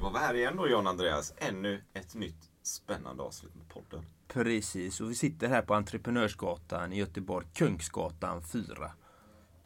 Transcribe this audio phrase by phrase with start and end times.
[0.00, 1.34] Då var vi här igen då John Andreas.
[1.36, 4.06] Ännu ett nytt spännande avsnitt med podden.
[4.28, 8.92] Precis, och vi sitter här på Entreprenörsgatan i Göteborg, Kungsgatan 4.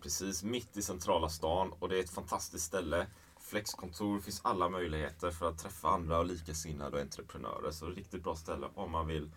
[0.02, 3.06] Precis mitt i centrala stan och det är ett fantastiskt ställe.
[3.40, 7.70] Flexkontor, finns alla möjligheter för att träffa andra och likasinnade och entreprenörer.
[7.70, 9.30] Så det är ett riktigt bra ställe om man vill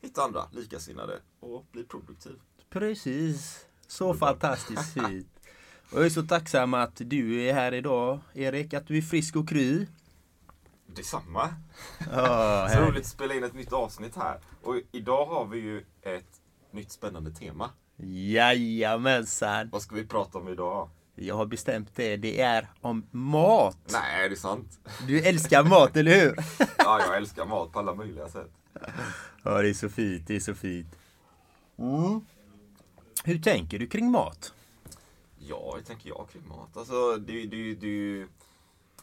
[0.00, 2.40] hitta andra likasinnade och bli produktiv.
[2.70, 5.40] Precis, så fantastiskt fint.
[5.92, 9.36] Och jag är så tacksam att du är här idag Erik, att du är frisk
[9.36, 9.86] och kry.
[10.94, 11.54] Detsamma.
[12.12, 14.38] Ja, Så roligt att spela in ett nytt avsnitt här.
[14.62, 17.70] Och idag har vi ju ett nytt spännande tema.
[17.96, 19.68] Jajamensan.
[19.72, 20.88] Vad ska vi prata om idag?
[21.14, 23.78] Jag har bestämt det, det är om mat.
[23.92, 24.80] Nej, är det sant?
[25.06, 26.36] Du älskar mat, eller hur?
[26.78, 28.50] Ja, jag älskar mat på alla möjliga sätt.
[29.42, 30.98] Ja, det är så fint, det är så fint.
[31.78, 32.20] Mm.
[33.24, 34.52] Hur tänker du kring mat?
[35.38, 36.76] Ja, hur tänker jag kring mat?
[36.76, 38.26] Alltså, det, det, det,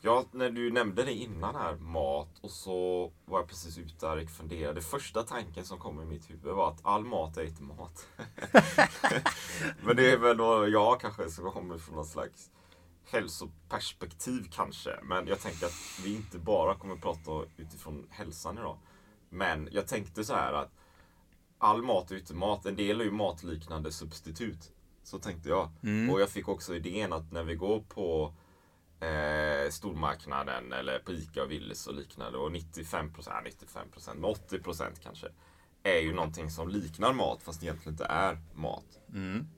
[0.02, 4.24] ja, när du nämnde det innan här, mat, och så var jag precis ute där
[4.24, 4.82] och funderade.
[4.82, 8.08] Första tanken som kom i mitt huvud var att all mat är inte mat.
[9.84, 12.50] Men det är väl då jag kanske som kommer från någon slags
[13.12, 15.00] hälsoperspektiv kanske.
[15.04, 18.78] Men jag tänker att vi inte bara kommer prata utifrån hälsan idag.
[19.30, 20.72] Men jag tänkte så här att
[21.58, 22.66] all mat är inte mat.
[22.66, 24.72] En del är ju matliknande substitut.
[25.04, 25.70] Så tänkte jag.
[26.12, 28.34] Och jag fick också idén att när vi går på
[29.02, 34.30] eh, stormarknaden eller på Ica och Willys och liknande och 95 procent, 95 procent, men
[34.32, 35.28] 80 procent kanske
[35.84, 39.00] är ju någonting som liknar mat fast egentligen inte är mat.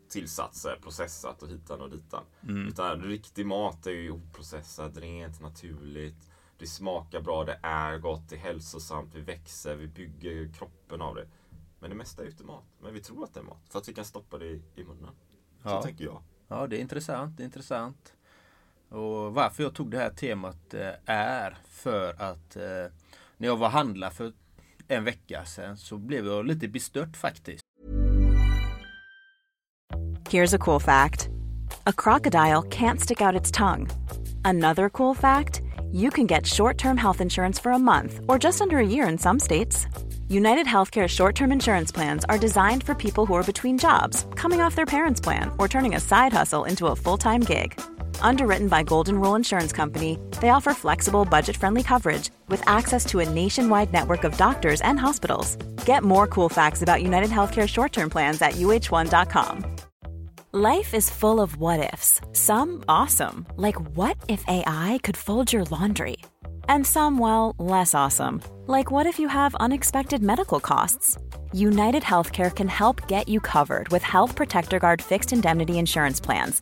[0.09, 2.24] Tillsatser, processat och hitan och ditan.
[2.68, 6.30] Utan riktig mat är ju oprocessad, rent, naturligt.
[6.58, 11.16] Det smakar bra, det är gott, det är hälsosamt, vi växer, vi bygger kroppen av
[11.16, 11.28] det.
[11.80, 12.64] Men det mesta är ju inte mat.
[12.82, 13.62] Men vi tror att det är mat.
[13.70, 15.16] För att vi kan stoppa det i, i munnen.
[15.64, 15.82] Så Ja.
[15.82, 16.24] tänker jag.
[16.48, 18.14] Ja, det är intressant, det är intressant.
[18.94, 22.64] Och varför jag tog det här temat eh, är för att eh,
[23.38, 24.31] när jag var handla för
[24.88, 27.64] en vecka sedan så blev jag lite bestört faktiskt.
[30.30, 31.30] Here's a cool fact
[31.86, 33.90] a crocodile can't stick out its tongue.
[34.46, 35.62] Another cool fact
[35.92, 39.09] you can get short term health insurance for a month or just under a year
[39.09, 39.88] in some states.
[40.30, 44.62] United Healthcare short term insurance plans are designed for people who are between jobs, coming
[44.62, 47.80] off their parents' plan, or turning a side hustle into a full time gig.
[48.23, 53.19] Underwritten by Golden Rule Insurance Company, they offer flexible, budget friendly coverage with access to
[53.19, 55.57] a nationwide network of doctors and hospitals.
[55.85, 59.66] Get more cool facts about United Healthcare short term plans at uh1.com.
[60.53, 62.22] Life is full of what ifs.
[62.31, 66.17] Some awesome, like what if AI could fold your laundry?
[66.69, 71.17] And some, well, less awesome, like what if you have unexpected medical costs?
[71.51, 76.61] United Healthcare can help get you covered with Health Protector Guard fixed indemnity insurance plans.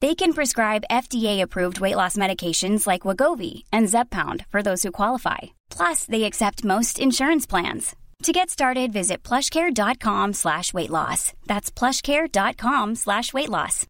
[0.00, 5.38] They can prescribe FDA-approved weight loss medications like Wagovi and Zepbound for those who qualify.
[5.76, 7.94] Plus, they accept most insurance plans.
[8.22, 11.32] To get started, visit plushcare.com slash weight loss.
[11.46, 13.86] That's plushcare.com slash weight loss.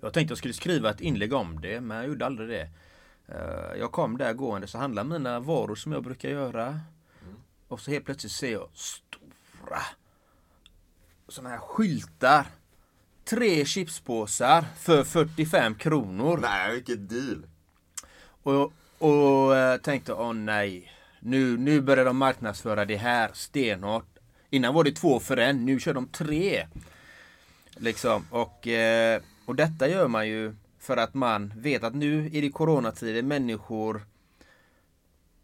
[0.00, 2.68] Jag tänkte jag skulle skriva ett inlägg om det men jag gjorde aldrig det.
[3.28, 6.80] Eh, Jag kom där gående så handlade mina varor som jag brukar göra.
[7.68, 9.78] Och så helt plötsligt ser jag stora
[11.28, 12.46] sådana här skyltar.
[13.24, 16.38] Tre chipspåsar för 45 kronor.
[16.42, 17.46] Nej, vilket deal!
[18.42, 20.92] Och, och eh, tänkte, åh nej.
[21.20, 24.18] Nu, nu börjar de marknadsföra det här stenhårt.
[24.50, 26.66] Innan var det två för en, nu kör de tre.
[27.76, 32.42] Liksom, och, eh, och detta gör man ju för att man vet att nu är
[32.42, 34.06] det coronatider, människor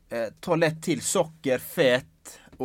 [0.08, 2.06] eh, tar lätt till socker, fett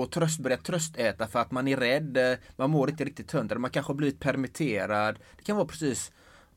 [0.02, 2.18] och tröst, börjar tröstäta för att man är rädd.
[2.18, 5.20] Eh, man mår inte riktigt hundra, man kanske har blivit permitterad.
[5.38, 6.12] Det kan vara precis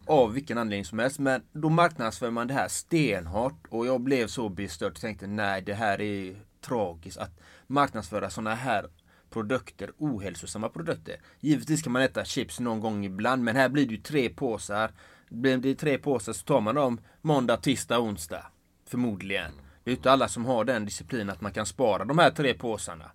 [0.07, 1.19] av vilken anledning som helst.
[1.19, 5.63] Men då marknadsför man det här stenhårt och jag blev så bestört och tänkte nej
[5.63, 8.87] det här är tragiskt att marknadsföra sådana här
[9.31, 11.17] produkter, ohälsosamma produkter.
[11.41, 14.91] Givetvis kan man äta chips någon gång ibland men här blir det ju tre påsar.
[15.29, 18.47] Blir det tre påsar så tar man dem måndag, tisdag, onsdag.
[18.87, 19.53] Förmodligen.
[19.85, 22.55] Det är inte alla som har den disciplinen att man kan spara de här tre
[22.55, 23.11] påsarna.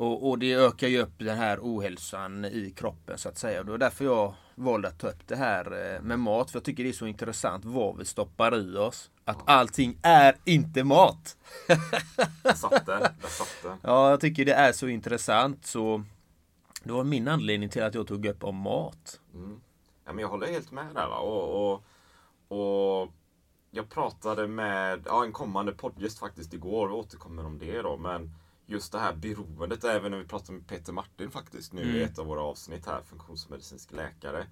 [0.00, 3.62] Och, och, det ökar ju upp den här ohälsan i kroppen så att säga.
[3.62, 6.50] Det var därför jag valde att ta upp det här eh, med mat.
[6.50, 9.10] För jag tycker det är så intressant vad vi stoppar i oss.
[9.24, 11.36] Att allting är inte mat.
[12.42, 12.86] Där satt.
[12.86, 13.78] Där satt.
[13.82, 15.66] Ja, jag tycker det är så intressant.
[15.66, 16.04] Så
[16.82, 19.20] det var min anledning till att jag tog upp om mat.
[19.34, 19.60] Mm.
[20.04, 21.08] Ja, men jag håller helt med där.
[21.08, 21.82] Och, och,
[22.48, 23.08] och
[23.70, 26.88] jag pratade med ja, en kommande poddgäst faktiskt igår.
[26.88, 27.96] Vi återkommer om det då.
[27.96, 28.30] Men
[28.70, 32.18] just det här beroendet, även när vi pratade med Peter Martin faktiskt nu i ett
[32.18, 34.46] av våra avsnitt här, funktionsmedicinsk läkare.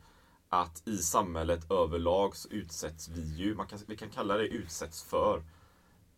[0.49, 5.03] Att i samhället överlag så utsätts vi ju, man kan, vi kan kalla det utsätts
[5.03, 5.43] för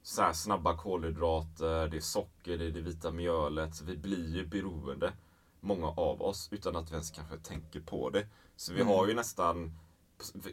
[0.03, 3.75] så här snabba kolhydrater, det är socker, det är det vita mjölet.
[3.75, 5.13] Så vi blir ju beroende,
[5.61, 8.27] många av oss, utan att vi ens kanske tänker på det.
[8.57, 9.79] Så vi har ju nästan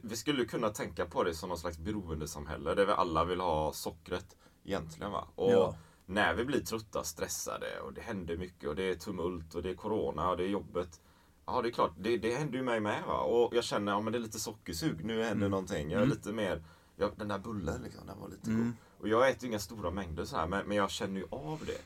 [0.01, 3.73] vi skulle kunna tänka på det som någon slags beroendesamhälle där vi alla vill ha
[3.73, 5.11] sockret egentligen.
[5.11, 5.27] Va?
[5.35, 5.75] Och Ja.
[6.09, 9.69] När vi blir trötta, stressade och det händer mycket och det är tumult och det
[9.69, 11.01] är corona och det är jobbet.
[11.45, 13.03] Ja, det är klart, det, det händer ju mig med.
[13.07, 13.19] Va?
[13.19, 15.91] Och jag känner, ja men det är lite sockersug, nu händer någonting.
[15.91, 16.63] Jag är lite mer,
[16.95, 18.71] ja, den där bullen liksom, den var lite god.
[18.99, 21.63] Och jag äter ju inga stora mängder så här, men, men jag känner ju av
[21.65, 21.81] det.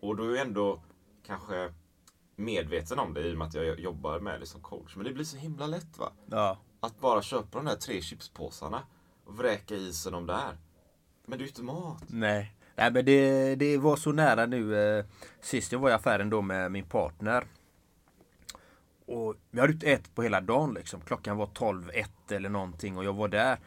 [0.00, 0.82] Och då är jag ändå
[1.26, 1.72] kanske
[2.36, 4.96] medveten om det i och med att jag jobbar med det som coach.
[4.96, 6.12] Men det blir så himla lätt va.
[6.26, 6.58] Ja.
[6.80, 8.82] Att bara köpa de där tre chipspåsarna
[9.24, 10.58] och vräka i sig dem där.
[11.26, 12.04] Men det är ju inte mat.
[12.06, 12.56] Nej.
[12.76, 14.78] Nej men det, det var så nära nu.
[14.98, 15.04] Eh,
[15.40, 17.44] sist jag var i affären då med min partner.
[19.06, 21.00] Och vi hade inte ätit på hela dagen liksom.
[21.00, 23.58] Klockan var 12, 1 eller någonting och jag var där.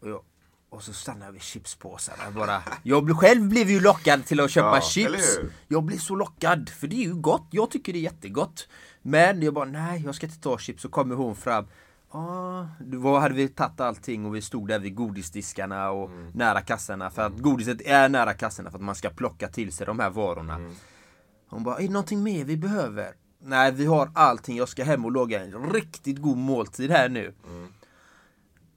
[0.00, 0.22] Och, jag,
[0.70, 2.62] och så stannade jag vid chipspåsarna bara.
[2.82, 5.38] Jag blev, själv blev ju lockad till att köpa Ja, chips.
[5.68, 6.68] Jag blev så lockad.
[6.68, 7.46] För det är ju gott.
[7.50, 8.68] Jag tycker det är jättegott.
[9.02, 10.82] Men jag bara nej jag ska inte ta chips.
[10.82, 11.66] Så kommer hon fram.
[12.12, 16.30] Ja, då hade vi tagit allting och vi stod där vid godisdiskarna och Mm.
[16.34, 17.10] nära kassorna.
[17.10, 20.10] För att godiset är nära kassorna för att man ska plocka till sig de här
[20.10, 20.54] varorna.
[20.54, 20.74] Mm.
[21.48, 23.14] Hon bara, är det någonting mer vi behöver?
[23.40, 24.56] Nej, vi har allting.
[24.56, 27.34] Jag ska hem och laga en riktigt god måltid här nu.
[27.48, 27.68] Mm.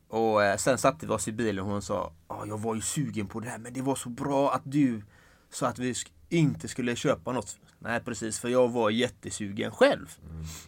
[0.07, 2.81] Och eh, sen satte vi oss i bilen och hon sa, "Ja, jag var ju
[2.81, 5.01] sugen på det här men det var så bra att du
[5.49, 5.93] sa att vi
[6.31, 7.57] inte skulle köpa något.
[7.79, 10.17] Nej precis, för jag var jättesugen själv.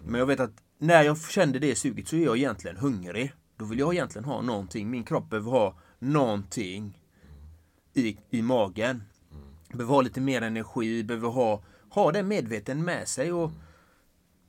[0.05, 3.33] Men jag vet att när jag kände det suget så är jag egentligen hungrig.
[3.57, 4.89] Då vill jag egentligen ha någonting.
[4.89, 6.99] Min kropp behöver ha någonting
[7.93, 9.03] i, i magen.
[9.69, 13.31] Behöver ha lite mer energi, behöver ha, ha det medveten med sig.
[13.31, 13.51] Och,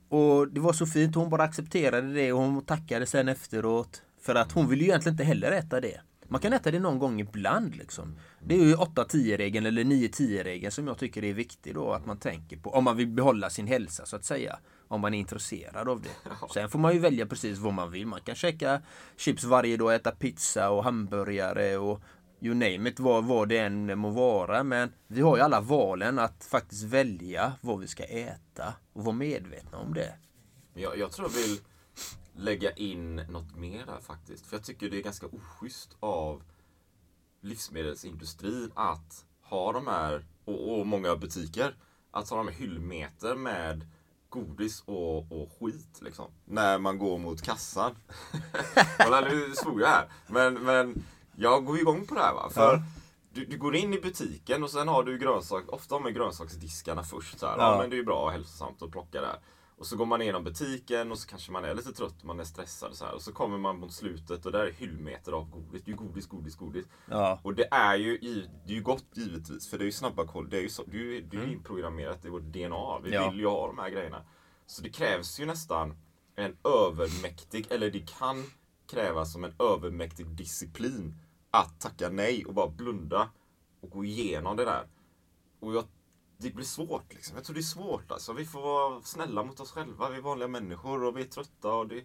[0.08, 4.02] och det var så fint, hon bara accepterade det och hon tackade sen efteråt.
[4.20, 6.00] För att hon vill ju egentligen inte heller äta det.
[6.28, 8.18] Man kan äta det någon gång ibland liksom.
[8.40, 12.06] Det är ju 8-10 regeln eller 9-10 regeln som jag tycker är viktig då att
[12.06, 12.70] man tänker på.
[12.70, 14.58] Om man vill behålla sin hälsa så att säga.
[14.88, 16.08] Om man är intresserad av det.
[16.54, 18.06] Sen får man ju välja precis vad man vill.
[18.06, 18.82] Man kan käka
[19.16, 22.02] chips varje dag, äta pizza och hamburgare och
[22.40, 24.62] you name it, vad, vad det än må vara.
[24.62, 29.16] Men vi har ju alla valen att faktiskt välja vad vi ska äta och vara
[29.16, 30.14] medvetna om det.
[30.74, 31.58] Jag, jag tror jag vill
[32.36, 34.46] lägga in något mer där faktiskt.
[34.46, 36.42] För jag tycker det är ganska oschysst av
[37.40, 41.76] livsmedelsindustrin att ha de här, och, och många butiker,
[42.10, 43.86] att ha de här hyllmeter med
[44.28, 46.30] godis och, och skit liksom.
[46.44, 47.94] När man går mot kassan.
[48.98, 50.08] Kolla nu svor jag här.
[50.26, 51.04] Men, men
[51.36, 52.50] jag går igång på det här va.
[52.50, 52.82] För
[53.32, 57.02] du, du går in i butiken och sen har du grönsak, ofta har man grönsaksdiskarna
[57.02, 57.38] först.
[57.38, 57.56] Så här.
[57.58, 57.72] Ja.
[57.72, 57.78] Ja.
[57.80, 59.36] men det är ju bra och hälsosamt att plocka där.
[59.76, 62.44] Och så går man igenom butiken och så kanske man är lite trött, man är
[62.44, 63.14] stressad så här.
[63.14, 65.82] Och så kommer man mot slutet och där är hyllmeter av godis.
[65.84, 66.84] Det är ju godis, godis, godis.
[67.10, 67.40] Ja.
[67.42, 68.18] Och det är ju,
[68.66, 70.50] det är ju gott givetvis, för det är ju snabba kol.
[70.50, 72.98] Det är ju, så, det är ju, det är ju inprogrammerat i vårt DNA.
[72.98, 73.30] Vi Ja.
[73.30, 74.24] vill ju ha de här grejerna.
[74.66, 75.94] Så det krävs ju nästan
[76.36, 78.44] en övermäktig, eller det kan
[78.90, 81.14] krävas som en övermäktig disciplin
[81.50, 83.28] att tacka nej och bara blunda
[83.80, 84.86] och gå igenom det där.
[85.60, 85.84] Och jag,
[86.38, 87.36] det blir svårt liksom.
[87.36, 88.32] Jag tror det är svårt alltså.
[88.32, 90.10] Vi får vara snälla mot oss själva.
[90.10, 92.04] Vi är vanliga människor och vi är trötta och det,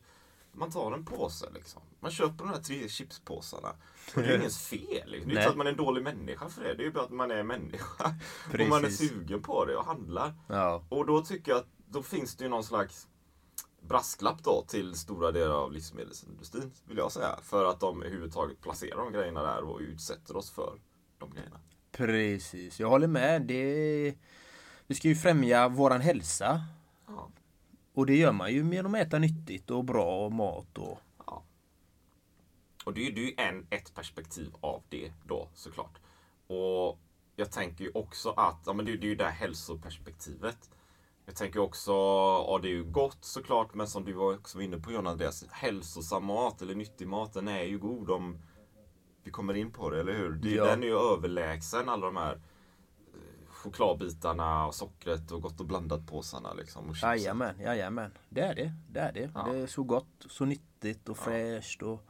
[0.52, 1.82] man tar en påse liksom.
[2.00, 3.70] Man köper de här tre chipspåsarna.
[4.16, 5.12] Och det är ingens fel.
[5.12, 5.30] Liksom.
[5.30, 6.74] Det är inte så att man är en dålig människa för det.
[6.74, 8.04] Det är ju bara att man är människa.
[8.54, 9.10] Och man är Precis.
[9.10, 10.34] sugen på det och handlar.
[10.48, 10.84] Ja.
[10.90, 13.08] Och då tycker jag att då finns det ju någon slags
[13.82, 17.40] brasklapp då till stora delar av livsmedelsindustrin, vill jag säga.
[17.44, 20.80] För att de överhuvudtaget placerar de grejerna där och utsätter oss för
[21.18, 21.60] de grejerna.
[21.92, 23.42] Precis, jag håller med.
[23.42, 24.16] Det...
[24.88, 26.62] Vi ska ju främja våran hälsa.
[27.08, 27.30] Ja.
[27.94, 30.78] Och det gör man ju genom att äta nyttigt och bra mat.
[30.78, 31.00] Och...
[31.26, 31.44] Ja.
[32.86, 35.98] och det är ju en, ett perspektiv av det då såklart.
[36.48, 37.00] Och
[37.36, 40.70] jag tänker ju också att, ja men det, det är ju det här hälsoperspektivet.
[41.26, 44.78] Jag tänker också, ja det är ju gott såklart, men som du var också inne
[44.78, 48.40] på John Andreas, hälsosam mat eller nyttig mat, den är ju god om
[49.30, 50.30] vi kommer in på det, eller hur?
[50.30, 50.66] Det, Ja.
[50.66, 56.08] Den är ju överlägsen alla de här eh, chokladbitarna och sockret och gott och blandat
[56.08, 56.90] påsarna liksom.
[56.90, 57.10] Och chipsen.
[57.10, 58.12] Jajamän, jajamän.
[58.30, 58.74] Det är det.
[58.92, 59.32] Det är det.
[59.36, 59.48] Ja.
[59.52, 61.82] Det är så gott, så nyttigt och fräscht.
[61.82, 62.06] Och...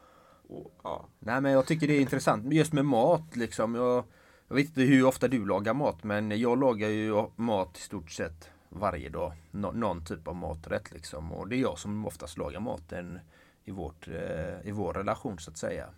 [0.48, 1.08] Och, ja.
[1.20, 3.76] Nej men jag tycker det är intressant just med mat liksom.
[3.76, 4.04] Jag,
[4.48, 8.12] jag vet inte hur ofta du lagar mat men jag lagar ju mat i stort
[8.12, 9.34] sett varje dag.
[9.52, 11.32] Nå, någon typ av maträtt liksom.
[11.32, 13.20] Och det är jag som oftast lagar maten
[13.64, 15.90] i, vårt, eh, i vår relation så att säga.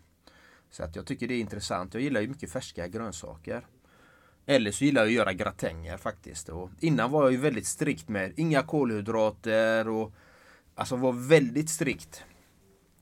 [0.72, 1.94] Så att jag tycker det är intressant.
[1.94, 3.66] Jag gillar ju mycket färska grönsaker.
[4.46, 6.50] Eller så gillar jag att göra gratänger faktiskt.
[6.50, 10.14] Och innan var jag ju väldigt strikt med inga kolhydrater och
[10.76, 12.24] alltså var väldigt strikt.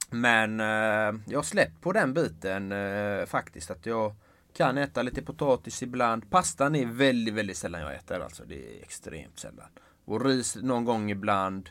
[0.09, 3.71] Men eh, jag har släppt på den biten eh, faktiskt.
[3.71, 4.15] Att jag
[4.53, 6.29] kan äta lite potatis ibland.
[6.29, 8.19] Pastan är väldigt, väldigt sällan jag äter.
[8.19, 9.69] Alltså det är extremt sällan.
[10.05, 11.69] Och ris någon gång ibland.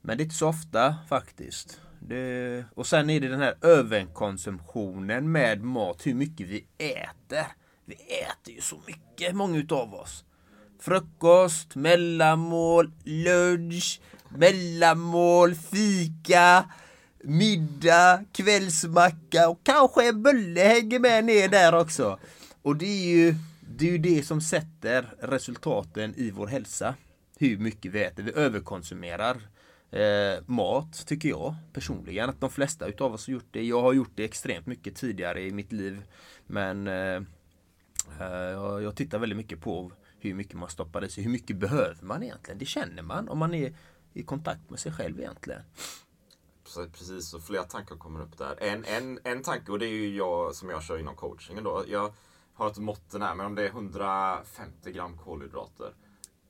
[0.00, 1.80] Men det är inte så ofta faktiskt.
[2.00, 6.06] Det, och sen är det den här överkonsumtionen med mat.
[6.06, 7.46] Hur mycket vi äter.
[7.84, 10.24] Vi äter ju så mycket, många utav oss.
[10.80, 16.64] Frukost, mellanmål, lunch, mellanmål, fika,
[17.24, 22.18] middag, kvällsmacka och kanske en bulle hänger med ner där också.
[22.62, 26.94] Och det är ju det, är ju det som sätter resultaten i vår hälsa.
[27.38, 28.22] Hur mycket vi äter.
[28.22, 29.36] Vi överkonsumerar
[29.90, 32.30] eh, mat, tycker jag personligen.
[32.30, 33.64] Att de flesta utav oss har gjort det.
[33.64, 36.02] Jag har gjort det extremt mycket tidigare i mitt liv.
[36.46, 37.20] Men eh,
[38.20, 41.24] Eh, Jag, jag tittar väldigt mycket på hur mycket man stoppar i sig.
[41.24, 42.58] Hur mycket behöver man egentligen?
[42.58, 43.74] Det känner man om man är
[44.12, 45.62] i kontakt med sig själv egentligen.
[46.92, 48.62] Precis, och flera tankar kommer upp där.
[48.62, 51.84] En, en, en tanke, och det är ju jag som jag kör inom coachingen då.
[51.88, 52.12] Jag
[52.54, 55.92] har ett mått den här, men om det är 150 gram kolhydrater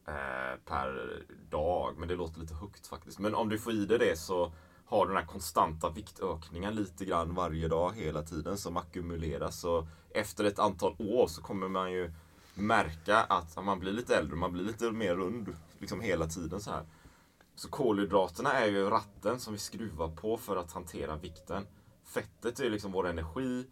[0.08, 1.94] Eh, per dag.
[1.98, 3.18] Men det låter lite högt faktiskt.
[3.18, 4.52] Men om du får i dig det så
[4.84, 9.60] har du den här konstanta viktökningen lite grann varje dag hela tiden som ackumuleras.
[9.60, 12.12] Så efter ett antal år så kommer man ju
[12.54, 16.70] märka att man blir lite äldre, man blir lite mer rund liksom hela tiden så
[16.70, 16.86] här.
[17.54, 21.66] Så kolhydraterna är ju ratten som vi skruvar på för att hantera vikten.
[22.04, 23.66] Fettet är liksom vår energi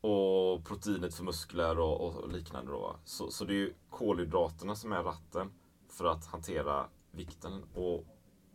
[0.00, 2.72] och proteinet för muskler och, och liknande.
[2.72, 2.96] Då.
[3.04, 5.50] Så, så det är ju kolhydraterna som är ratten
[5.98, 7.64] för att hantera vikten.
[7.74, 8.04] Och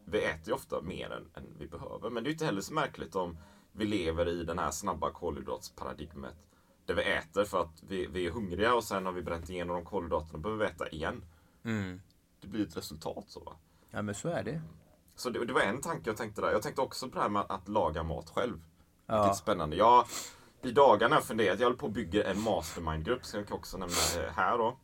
[0.06, 2.10] vi äter ju ofta mer än, än vi behöver.
[2.10, 3.38] Men det är inte heller så märkligt om
[3.72, 6.36] vi lever i den här snabba kolhydratsparadigmet.
[6.86, 9.76] Där vi äter för att vi, vi är hungriga och sen har vi bränt igenom
[9.76, 11.26] de kolhydraterna behöver vi äta igen.
[12.42, 13.40] Det blir ett resultat så.
[13.40, 13.56] Va?
[13.90, 14.62] Ja men så är det.
[15.16, 16.52] Så det, det var en tanke jag tänkte där.
[16.52, 18.64] Jag tänkte också på det här med att laga mat själv.
[19.06, 19.22] Ja.
[19.22, 19.76] Vilket spännande.
[19.76, 20.06] Jag,
[20.62, 23.58] I dagarna har jag funderat, jag håller på att bygga en mastermind-grupp, som jag kan
[23.58, 24.78] också nämna eh, här då.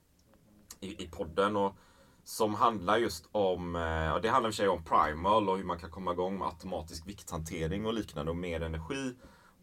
[0.80, 1.56] I, i podden.
[1.56, 1.76] Och,
[2.30, 5.58] som handlar just om, eh, och det handlar i och för sig om primal och
[5.58, 9.16] hur man kan komma igång med automatisk vikthantering och liknande och mer energi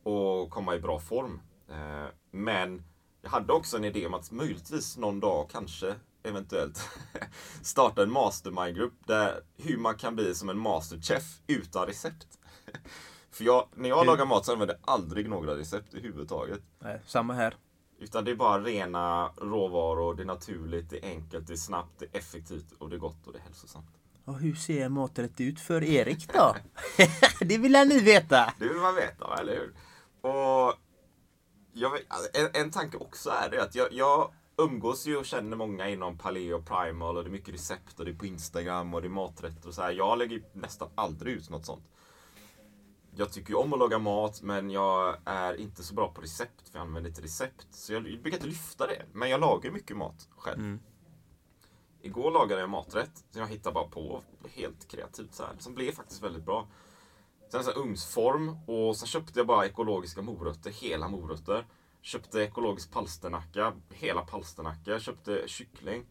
[0.03, 1.41] och komma i bra form.
[1.69, 2.85] Eh, Men
[3.23, 6.89] jag hade också en idé om att möjligtvis någon dag, kanske, eventuellt,
[7.63, 12.39] starta en mastermind-grupp där hur man kan bli som en masterchef utan recept.
[13.31, 16.61] För jag, när jag lagar mat så använder jag aldrig några recept överhuvudtaget.
[16.79, 17.55] Nej, samma här.
[17.99, 21.99] Utan det är bara rena råvaror, det är naturligt, det är enkelt, det är snabbt,
[21.99, 23.87] det är effektivt och det är gott och det är hälsosamt.
[24.25, 26.57] Och hur ser maträtt ut för Erik då?
[27.41, 28.55] det vill ni veta.
[28.59, 29.75] Det vill man veta, eller hur?
[30.31, 30.75] Och
[31.93, 35.57] vet, alltså, en, en tanke också är det att jag, jag umgås ju och känner
[35.57, 39.03] många inom paleo primal och det är mycket recept och det är på Instagram och
[39.03, 39.93] det är maträtter och så här.
[39.93, 41.85] Jag lägger nästan aldrig ut något sånt.
[43.19, 46.69] Jag tycker ju om att laga mat men jag är inte så bra på recept
[46.69, 47.67] för jag använder inte recept.
[47.71, 49.03] Så jag brukar inte lyfta det.
[49.13, 50.79] Men jag lagar mycket mat själv.
[52.03, 54.23] Igår lagade jag maträtt som jag hittade bara på
[54.55, 55.53] helt kreativt så här.
[55.59, 56.69] Som blev faktiskt väldigt bra.
[57.49, 61.67] Sen så här ugnsform och sen köpte jag bara ekologiska morötter, hela morötter.
[62.03, 64.99] Köpte ekologisk palsternacka, hela palsternacka.
[64.99, 66.07] Köpte kyckling.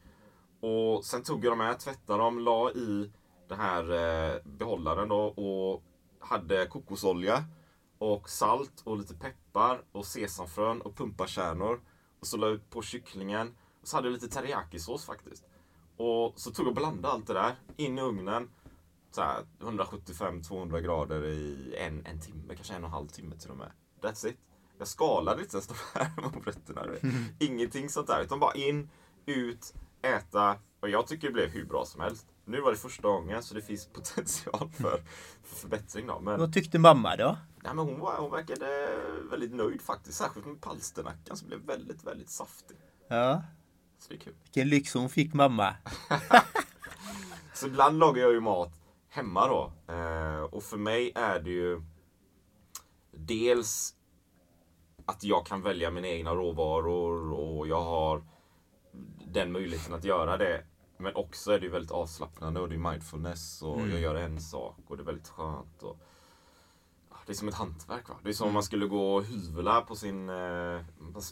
[0.59, 3.11] Och sen tog jag de här, tvättade dem, la i
[3.47, 5.83] den här eh, behållaren då och
[6.25, 7.43] hade kokosolja
[7.97, 11.81] och salt och lite peppar och sesamfrön och pumpakärnor.
[12.19, 13.55] Och så la jag på kycklingen.
[13.81, 15.45] Och så hade jag lite teriyakisås faktiskt.
[15.97, 18.49] Och så tog jag och blandade allt det där in i ugnen.
[19.11, 23.51] Så här 175-200 grader i en, en timme, kanske en och en halv timme till
[23.51, 23.71] och med.
[24.01, 24.37] That's it.
[24.77, 26.85] Jag skalade inte ens de här morötterna.
[27.39, 28.21] Ingenting sånt där.
[28.23, 28.89] Utan bara in,
[29.25, 30.55] ut, äta.
[30.85, 32.27] Och jag tycker det blev hur bra som helst.
[32.45, 35.03] Nu var det första gången så det finns potential för,
[35.43, 36.19] för förbättring då.
[36.19, 37.37] Men, Vad tyckte mamma då?
[37.63, 38.89] nej, men hon, var, hon verkade
[39.31, 40.17] väldigt nöjd faktiskt.
[40.17, 42.77] Särskilt med palsternackan som blev väldigt, väldigt saftig.
[43.07, 43.43] Ja.
[43.99, 44.33] Så det är kul.
[44.43, 45.75] Vilken lyx hon fick mamma.
[47.53, 48.71] Så ibland lagar jag ju mat
[49.09, 49.93] hemma då.
[49.93, 51.81] Eh, och för mig är det ju
[53.11, 53.95] dels
[55.05, 58.23] att jag kan välja mina egna råvaror och jag har
[59.27, 60.63] den möjligheten att göra det.
[60.97, 64.41] Men också är det ju väldigt avslappnande och det är mindfulness och jag gör en
[64.41, 65.83] sak och det är väldigt skönt.
[65.83, 65.97] Och,
[67.25, 68.09] det är som ett hantverk.
[68.09, 68.15] Va?
[68.23, 70.29] Det är som om man skulle gå och hyvla på sin...
[70.29, 70.81] Eh,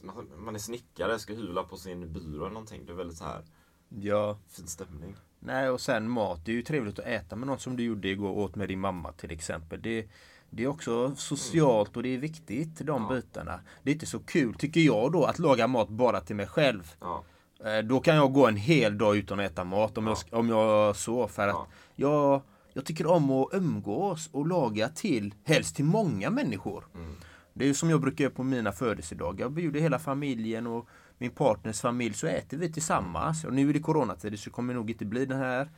[0.04, 2.86] man- man är snickare, ska hyvla på sin byrå eller någonting.
[2.86, 3.42] Det är väldigt så här
[3.90, 4.38] Ja.
[4.50, 5.16] fin stämning.
[5.40, 6.46] Nej, och sen mat.
[6.46, 8.80] Det är ju trevligt att äta med något som du gjorde igår åt med din
[8.80, 9.82] mamma till exempel.
[9.82, 10.08] Det,
[10.50, 13.16] det är också socialt och det är viktigt, de Ja.
[13.16, 13.60] bitarna.
[13.84, 16.96] Det är inte så kul, tycker jag då, att laga mat bara till mig själv.
[17.00, 17.24] Ja.
[17.66, 20.18] Eh, Då kan jag gå en hel dag utan att äta mat om, Ja.
[20.32, 21.28] jag, om jag så.
[21.28, 21.68] För att Ja.
[21.96, 22.42] jag,
[22.74, 26.84] jag tycker om att umgås och laga till, helst till många människor.
[26.96, 27.16] Mm.
[27.54, 29.46] Det är ju som jag brukar göra på mina födelsedagar.
[29.46, 33.44] Jag bjuder hela familjen och min partners familj så äter vi tillsammans.
[33.44, 35.70] Och nu är det coronatider så det kommer nog inte bli den här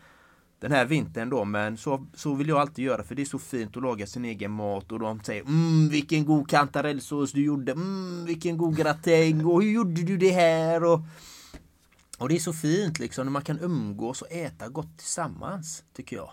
[0.59, 3.39] den här vintern då men så, så vill jag alltid göra för det är så
[3.39, 7.71] fint att laga sin egen mat och de säger mm, vilken god kantarellsås du gjorde,
[7.71, 10.83] mm, vilken god gratäng och hur gjorde du det här?
[10.83, 10.99] Och,
[12.17, 16.15] och det är så fint liksom när man kan umgås och äta gott tillsammans tycker
[16.15, 16.31] jag.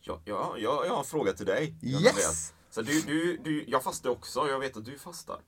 [0.00, 1.74] Ja, ja, jag, jag har en fråga till dig.
[1.82, 2.54] Yes!
[2.70, 5.40] Så du, du, du, jag fastar också, jag vet att du fastar.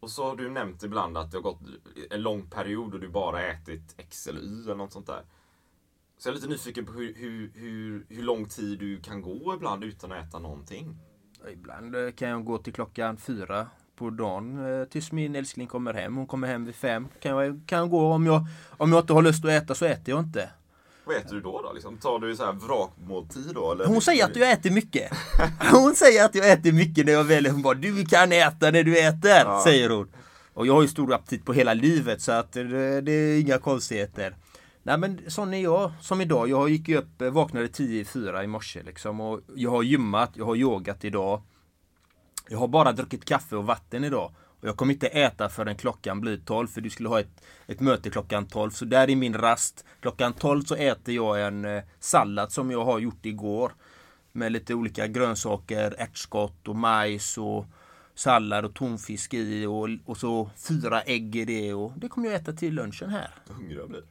[0.00, 1.60] Och så har du nämnt ibland att det har gått
[2.10, 5.24] en lång period och du bara ätit X eller Y eller något sånt där.
[6.18, 9.54] Så jag är lite nyfiken på hur, hur, hur, hur lång tid du kan gå
[9.54, 10.96] ibland utan att äta någonting.
[11.52, 16.16] Ibland kan jag gå till klockan fyra på dagen eh, tills min älskling kommer hem.
[16.16, 17.08] Hon kommer hem vid fem.
[17.20, 19.84] Kan jag, kan jag gå om jag, om jag inte har lust att äta så
[19.84, 20.50] äter jag inte.
[21.04, 21.62] Vad äter du då?
[21.62, 21.72] då?
[21.72, 23.72] Liksom, tar du så här vrakmåltid då?
[23.72, 23.86] Eller?
[23.86, 25.12] Hon säger att jag äter mycket.
[25.72, 27.52] Hon säger att jag äter mycket när jag väljer.
[27.52, 29.60] Hon bara du kan äta när du äter, Ja.
[29.64, 30.08] säger hon.
[30.54, 33.58] Och jag har ju stor aptit på hela livet så att det, det är inga
[33.58, 34.36] konstigheter.
[34.82, 36.48] Nej men sån är jag, som idag.
[36.48, 40.30] Jag gick upp, eh, vaknade 10 i 4 i morse liksom och jag har gymmat,
[40.34, 41.42] jag har yogat idag.
[42.52, 44.32] Jag har bara druckit kaffe och vatten idag.
[44.60, 47.80] Och jag kommer inte äta förrän klockan blir 12 för du skulle ha ett, ett
[47.80, 48.70] möte klockan 12.
[48.70, 49.84] Så där är min rast.
[50.00, 53.72] Klockan 12 så äter jag en eh, sallad som jag har gjort igår.
[54.32, 57.66] Med lite olika grönsaker, ärtskott och majs och
[58.14, 61.74] sallad och tonfisk i och, och så fyra ägg i det.
[61.74, 63.34] Och det kommer jag äta till lunchen här.
[63.48, 64.02] Hungrig jag blir.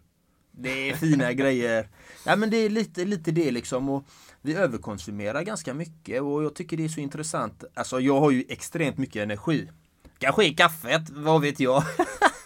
[0.61, 1.89] Det är fina grejer.
[2.25, 3.89] Ja men det är lite, lite det liksom.
[3.89, 4.05] Och
[4.41, 7.63] vi överkonsumerar ganska mycket och jag tycker det är så intressant.
[7.73, 9.69] Alltså jag har ju extremt mycket energi.
[10.17, 11.83] Kanske i kaffet, vad vet jag.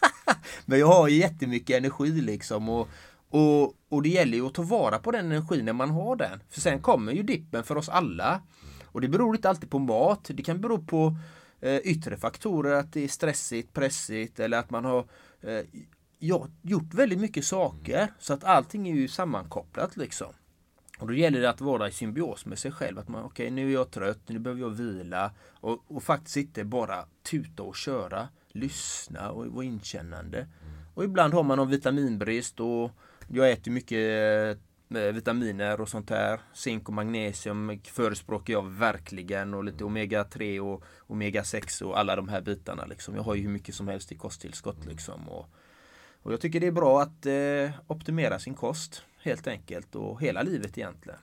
[0.66, 2.70] men jag har jättemycket energi liksom.
[2.70, 2.90] Och,
[3.30, 6.40] och, och det gäller ju att ta vara på den energin när man har den.
[6.50, 8.42] För sen kommer ju dippen för oss alla.
[8.84, 10.32] Och det beror inte alltid på mat.
[10.34, 11.18] Det kan bero på
[11.62, 15.00] eh, yttre faktorer, att det är stressigt, pressigt eller att man har
[15.42, 15.66] eh,
[16.26, 18.08] ja, gjort väldigt mycket saker.
[18.20, 20.34] Så att allting är ju sammankopplat liksom.
[21.00, 23.00] Och då gäller det att vara i symbios med sig själv.
[23.00, 25.32] Att man, okej nu är jag trött, nu behöver jag vila.
[25.50, 28.28] Och, och faktiskt inte bara tuta och köra.
[28.48, 30.48] Lyssna och vara inkännande.
[30.94, 32.92] Och ibland har man någon vitaminbrist och
[33.28, 34.58] jag äter mycket
[34.90, 36.40] eh, vitaminer och sånt här.
[36.54, 42.16] Zink och magnesium förespråkar jag verkligen och lite omega 3 och omega 6 och alla
[42.16, 43.16] de här bitarna liksom.
[43.16, 45.30] Jag har ju hur mycket som helst i kosttillskott liksom.
[45.30, 45.50] Och,
[46.26, 50.42] och jag tycker det är bra att eh, optimera sin kost helt enkelt och hela
[50.42, 51.20] livet egentligen.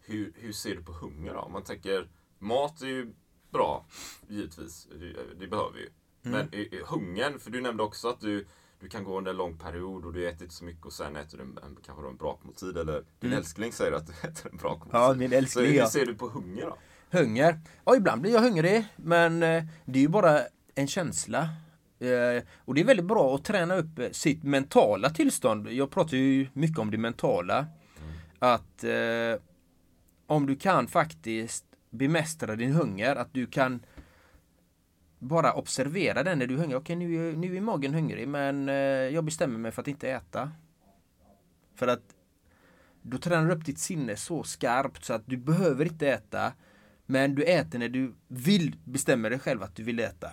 [0.00, 1.40] Hur, hur ser du på hunger då?
[1.40, 3.12] Om man tänker, mat är ju
[3.50, 3.86] bra,
[4.28, 4.88] givetvis.
[5.00, 5.88] Det, det behöver vi ju.
[6.22, 6.48] Men Mm.
[6.54, 8.46] i- i hungern, för du nämnde också att du,
[8.80, 11.16] du kan gå under en lång period och du äter inte så mycket och sen
[11.16, 12.76] äter du en, en, kanske en brakmåltid.
[12.76, 14.94] Eller din älskling säger att du äter en brakmåltid.
[14.94, 15.02] Mm.
[15.02, 15.88] Ja, min Så älskling, hur ja.
[15.90, 16.76] ser du på hunger då?
[17.18, 17.60] Hunger?
[17.84, 20.40] Ja, ibland blir jag hungrig men eh, det är ju bara
[20.74, 21.48] en känsla.
[22.00, 25.68] Eh, och det är väldigt bra att träna upp sitt mentala tillstånd.
[25.72, 27.66] Jag pratar ju mycket om det mentala.
[28.38, 29.40] Att eh,
[30.26, 33.80] om du kan faktiskt bemästra din hunger, att du kan
[35.18, 36.76] bara observera den när du är hungrig.
[36.78, 40.10] Okej, nu, är- nu är magen hungrig men eh, jag bestämmer mig för att inte
[40.10, 40.50] äta.
[41.74, 42.02] För att
[43.02, 46.52] då tränar du upp ditt sinne så skarpt så att du behöver inte äta.
[47.06, 50.30] Men du äter när du vill, bestämmer dig själv att du vill äta.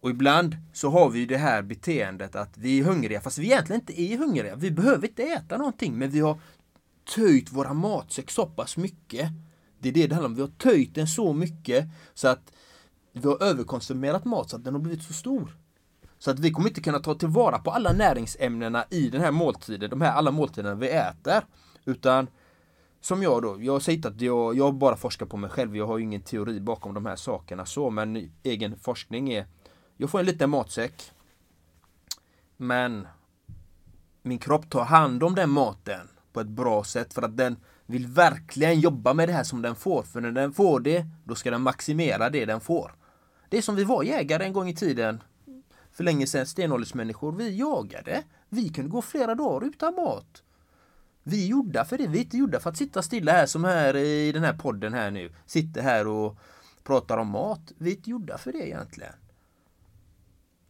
[0.00, 3.44] Och ibland så har vi ju det här beteendet att vi är hungriga fast vi
[3.46, 4.56] egentligen inte är hungriga.
[4.56, 6.40] Vi behöver inte äta någonting men vi har
[7.14, 9.28] töjt våra matsäck så pass mycket.
[9.78, 10.34] Det är det det handlar om.
[10.34, 12.52] Vi har töjt den så mycket så att
[13.12, 15.56] vi har överkonsumerat mat så att den har blivit så stor.
[16.18, 19.90] Så att vi kommer inte kunna ta tillvara på alla näringsämnena i den här måltiden,
[19.90, 21.44] de här alla måltiderna vi äter.
[21.84, 22.26] Utan
[23.00, 25.86] som jag då, jag säger inte att jag, jag bara forskar på mig själv, jag
[25.86, 29.46] har ju ingen teori bakom de här sakerna så, men egen forskning är
[30.00, 31.12] jag får en liten matsäck
[32.56, 33.06] Men
[34.22, 37.56] Min kropp tar hand om den maten på ett bra sätt för att den
[37.86, 40.02] vill verkligen jobba med det här som den får.
[40.02, 42.94] För när den får det, då ska den maximera det den får.
[43.48, 45.22] Det är som vi var jägare en gång i tiden.
[45.92, 47.32] För länge sedan, stenåldersmänniskor.
[47.32, 48.22] Vi jagade.
[48.48, 50.42] Vi kunde gå flera dagar utan mat.
[51.22, 52.06] Vi är gjorda för det.
[52.06, 54.94] Vi är inte gjorda för att sitta stilla här som här i den här podden
[54.94, 55.32] här nu.
[55.46, 56.38] Sitter här och
[56.82, 57.72] pratar om mat.
[57.78, 59.12] Vi är inte gjorda för det egentligen.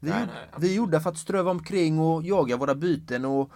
[0.00, 3.50] Vi, Nej, nej, vi är gjorda för att ströva omkring och jaga våra byten och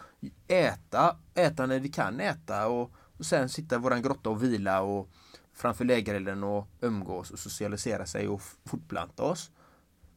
[0.49, 4.83] äta, äta när vi kan äta och, och sen sitta i våran grotta och vila
[4.83, 5.11] och
[5.53, 9.51] framför lägerelden och umgås och socialisera sig och fortplanta oss.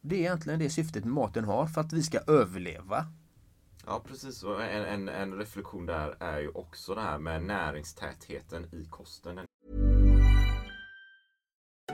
[0.00, 3.06] Det är egentligen det syftet maten har för att vi ska överleva.
[3.86, 4.42] Ja, precis.
[4.42, 9.40] Och en, en, en reflektion där är ju också det här med näringstätheten i kosten.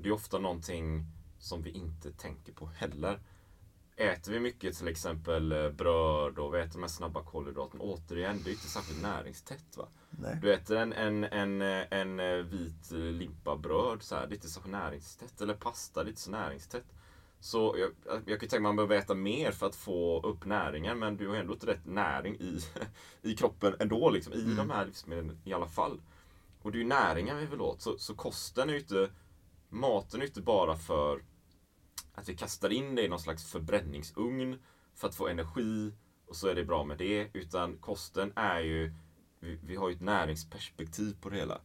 [0.00, 1.04] Och det är ofta någonting
[1.38, 3.20] som vi inte tänker på heller.
[3.96, 8.40] Äter vi mycket till exempel eh, bröd och vi äter de här snabba kolhydraterna, återigen,
[8.44, 9.76] det är inte särskilt näringstätt.
[9.76, 9.88] Va?
[10.42, 14.36] Du äter en, en, en, eh, en eh, vit limpa bröd, så här, det är
[14.36, 15.40] inte så näringstätt.
[15.40, 16.86] Eller pasta, det är inte så näringstätt.
[17.40, 20.44] Så jag, jag kan tänka mig att man behöver äta mer för att få upp
[20.44, 22.60] näringen, men du har ändå inte rätt näring i,
[23.22, 26.00] i kroppen ändå, liksom, i de här livsmedlen i alla fall.
[26.62, 27.80] Och det är ju näringen vi vill åt.
[27.80, 29.10] Så, så kosten är ju inte,
[29.70, 31.22] maten är ju inte bara för
[32.14, 34.58] att vi kastar in det i någon slags förbränningsugn
[34.94, 35.92] för att få energi
[36.26, 37.30] och så är det bra med det.
[37.32, 38.92] Utan kosten är ju,
[39.40, 41.60] vi, vi har ju ett näringsperspektiv på det hela.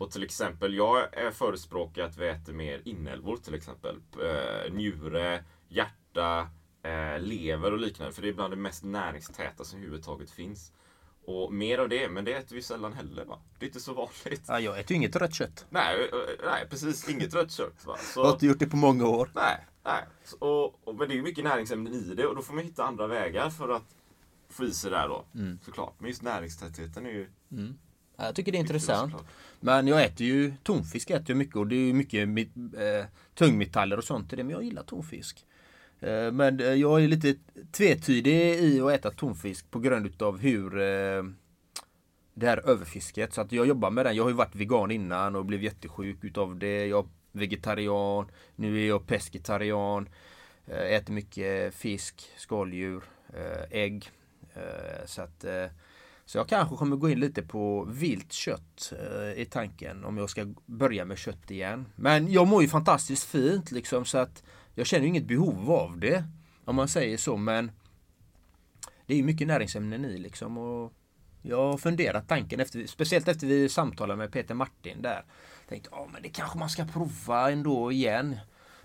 [0.00, 3.96] Och till exempel, jag är förespråkare att vi äter mer inälvor till exempel.
[4.22, 6.50] Eh, njure, hjärta,
[6.82, 8.12] eh, lever och liknande.
[8.12, 10.72] För det är bland det mest näringstäta som överhuvudtaget finns.
[11.24, 13.38] Och mer av det, men det äter vi sällan heller va?
[13.58, 14.42] Det är inte så vanligt.
[14.48, 15.66] Ja, jag äter ju inget rött kött.
[15.70, 16.10] Nej,
[16.44, 17.08] nej precis.
[17.08, 17.86] Inget rött kött.
[17.86, 17.96] Va?
[18.14, 19.30] Så, Jag har inte gjort det på många år.
[19.34, 20.04] Nej, nej.
[20.24, 22.64] Så- Och, och, men det är ju mycket näringsämnen i det och då får man
[22.64, 23.94] hitta andra vägar för att
[24.48, 25.24] få i sig det där då.
[25.64, 25.94] Såklart.
[25.98, 27.28] Men just näringstätheten är ju...
[28.16, 29.12] Ja, Jag tycker det är intressant.
[29.12, 29.30] såklart.
[29.60, 33.04] Men jag äter ju tonfisk äter jag mycket och det är ju mycket eh,
[33.34, 34.44] tungmetaller och sånt i det.
[34.44, 35.46] Men jag gillar tonfisk.
[36.00, 37.34] Eh, men eh, jag är lite
[37.72, 41.22] tvetydig i att äta tonfisk på grund utav hur eh,
[42.34, 43.34] det här överfisket.
[43.34, 44.16] Så att jag jobbar med den.
[44.16, 46.86] Jag har ju varit vegan innan och blev jättesjuk utav det.
[46.86, 48.30] Jag är vegetarian.
[48.56, 50.08] Nu är jag pescetarian.
[50.66, 53.04] Äter mycket fisk, skaldjur,
[53.70, 54.10] ägg.
[55.06, 55.44] Så att
[56.24, 58.92] så jag kanske kommer gå in lite på vilt kött
[59.36, 61.86] i tanken om jag ska börja med kött igen.
[61.96, 64.42] Men jag mår ju fantastiskt fint liksom så att
[64.74, 66.24] jag känner inget behov av det.
[66.64, 67.72] Om man säger så men
[69.06, 70.92] det är ju mycket näringsämnen i liksom och
[71.42, 75.24] jag har funderat tanken efter, speciellt efter vi samtalade med Peter Martin där.
[75.68, 78.36] Tänkte, ja men det kanske man ska prova ändå igen.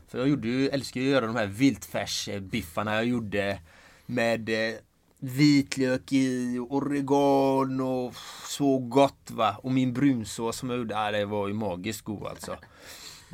[0.07, 3.59] För jag gjorde ju, älskar ju att göra de här viltfärsbiffarna jag gjorde
[4.05, 4.75] med eh,
[5.19, 8.13] vitlök i, oregano,
[8.47, 9.55] så gott va.
[9.63, 12.57] Och min brunsås som jag gjorde, ja, det var ju magiskt god alltså.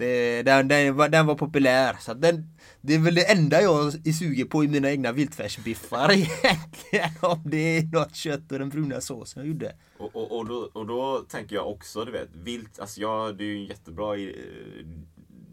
[0.01, 1.95] Det, den, den, var, den var populär.
[1.99, 2.47] Så den,
[2.81, 7.09] det är väl det enda jag är sugen på i mina egna viltfärsbiffar egentligen.
[7.21, 9.75] Om det är något kött och den bruna såsen jag gjorde.
[9.97, 13.43] Och, och, och, då, och då tänker jag också, du vet, vilt, alltså jag, det
[13.43, 14.85] är ju en jättebra, i- eh,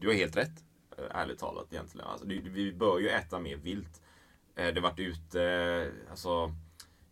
[0.00, 0.64] du har helt rätt,
[0.98, 2.06] eh, ärligt talat egentligen.
[2.06, 4.00] Alltså, vi bör ju äta mer vilt.
[4.56, 6.54] Eh, det vart varit ute, alltså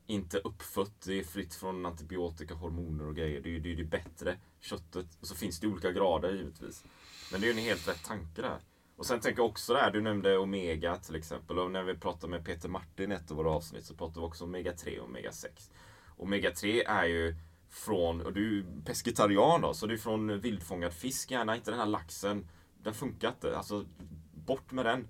[0.09, 3.41] inte uppfött, det är fritt från antibiotika, hormoner och grejer.
[3.41, 5.07] Det är ju det, är det bättre köttet.
[5.21, 6.85] Och så finns det olika grader givetvis.
[7.33, 8.59] Men det är ju en helt rätt tanke där.
[8.97, 11.59] Och sen tänker jag också det här, du nämnde Omega till exempel.
[11.59, 14.27] Och när vi pratade med Peter Martin i ett av våra avsnitt så pratade vi
[14.27, 15.71] också om Omega 3 och Omega 6.
[16.17, 17.35] Omega 3 är ju
[17.71, 21.81] från, och du är pescetarian då, så det är från vildfångad fisk gärna, inte den
[21.81, 22.49] här laxen.
[22.83, 23.87] Den funkar inte, alltså
[24.35, 25.09] bort med den.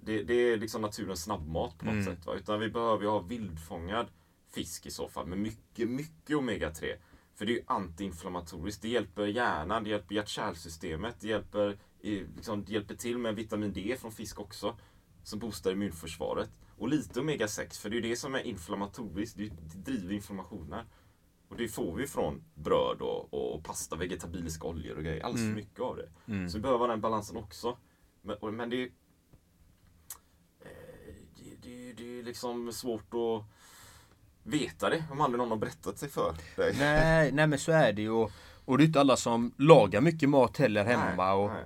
[0.00, 2.26] Det, det är liksom naturens snabbmat på något sätt.
[2.26, 2.34] Va?
[2.34, 4.06] Utan vi behöver ju ha vildfångad
[4.54, 6.96] fisk i så fall med mycket, mycket Omega 3.
[7.38, 8.82] För det är ju antiinflammatoriskt.
[8.82, 13.96] Det hjälper hjärnan, det hjälper hjärt-kärlsystemet, det hjälper, liksom, det hjälper till med vitamin D
[14.00, 14.76] från fisk också.
[15.22, 16.50] Som boostar immunförsvaret.
[16.78, 19.36] Och lite Omega 6, för det är ju det som är inflammatoriskt.
[19.36, 20.84] Det, det driver inflammationer.
[21.48, 25.22] Och det får vi från bröd och, och pasta, vegetabiliska oljor och grejer.
[25.24, 26.08] Alldeles för mycket av det.
[26.50, 27.78] Så vi behöver den balansen också.
[28.22, 28.90] Men, och, men det, är-
[30.60, 33.44] eh, det, det, det är liksom svårt att
[34.48, 36.74] veta det om aldrig någon har berättat sig för dig.
[36.78, 38.10] Nej, nej men så är det ju.
[38.10, 38.30] Och,
[38.64, 41.24] och det är inte alla som lagar mycket mat heller hemma.
[41.24, 41.64] Nej, och nej.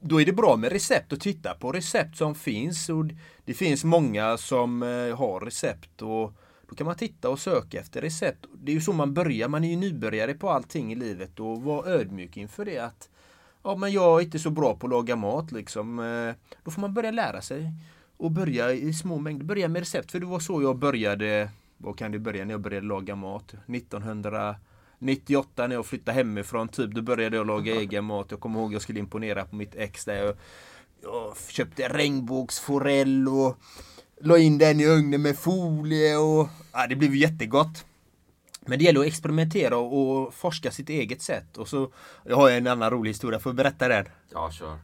[0.00, 2.88] Då är det bra med recept och titta på recept som finns.
[2.88, 3.04] Och
[3.44, 6.02] det finns många som eh, har recept.
[6.02, 6.32] och
[6.68, 8.44] Då kan man titta och söka efter recept.
[8.54, 9.48] Det är ju så man börjar.
[9.48, 11.40] Man är ju nybörjare på allting i livet.
[11.40, 12.78] Och var ödmjuk inför det.
[12.78, 13.08] att
[13.62, 15.98] Ja men jag är inte så bra på att laga mat liksom.
[15.98, 17.72] Eh, Då får man börja lära sig.
[18.16, 19.44] Och börja i små mängder.
[19.44, 20.12] Börja med recept.
[20.12, 21.50] För det var så jag började.
[21.78, 23.54] Vad kan det börja när jag började laga mat?
[23.66, 26.94] 1998 när jag flyttade hemifrån typ.
[26.94, 28.26] Då började jag laga egen mat.
[28.30, 30.14] Jag kommer ihåg jag skulle imponera på mitt ex där.
[30.14, 30.36] Jag,
[31.02, 33.58] jag köpte regnbågsforell och
[34.20, 37.84] la in den i ugnen med folie och ja, det blev jättegott.
[38.60, 41.56] Men det gäller att experimentera och, och forska sitt eget sätt.
[41.56, 41.92] Och så,
[42.24, 44.06] jag har en annan rolig historia, får jag berätta den?
[44.32, 44.78] Ja, kör.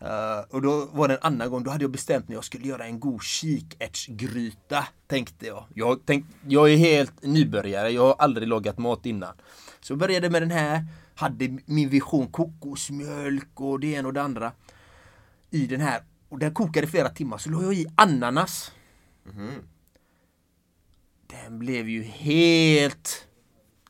[0.00, 2.68] Eh, och då var det en annan gång, då hade jag bestämt mig jag skulle
[2.68, 4.86] göra en god kikärtsgryta.
[5.06, 5.64] Tänkte jag.
[5.74, 9.34] Jag, tänk, jag är helt nybörjare, jag har aldrig lagat mat innan.
[9.80, 10.84] Så jag började med den här,
[11.14, 14.52] hade min vision kokosmjölk och det ena och det andra.
[15.50, 16.02] I den här.
[16.28, 18.72] Och den kokade i flera timmar, så la jag i ananas.
[21.26, 23.26] Den blev ju helt...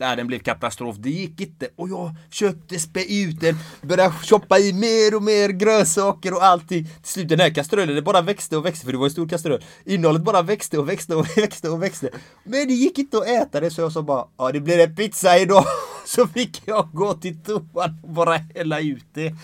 [0.01, 0.97] Nej, den blev katastrof.
[0.99, 1.69] Det gick inte.
[1.77, 6.85] Och jag försökte spä ut den, började choppa i mer och mer grönsaker och allting.
[6.85, 9.29] Till slut den här kastrullen, det bara växte och växte, för det var en stor
[9.29, 9.65] kastrull.
[9.85, 12.11] Innehållet bara växte och växte och växte och växte.
[12.45, 14.97] Men det gick inte att äta det, så jag sa bara, ja det blir en
[14.97, 15.65] pizza idag.
[16.07, 19.35] Så fick jag gå till toan och bara hälla ut det.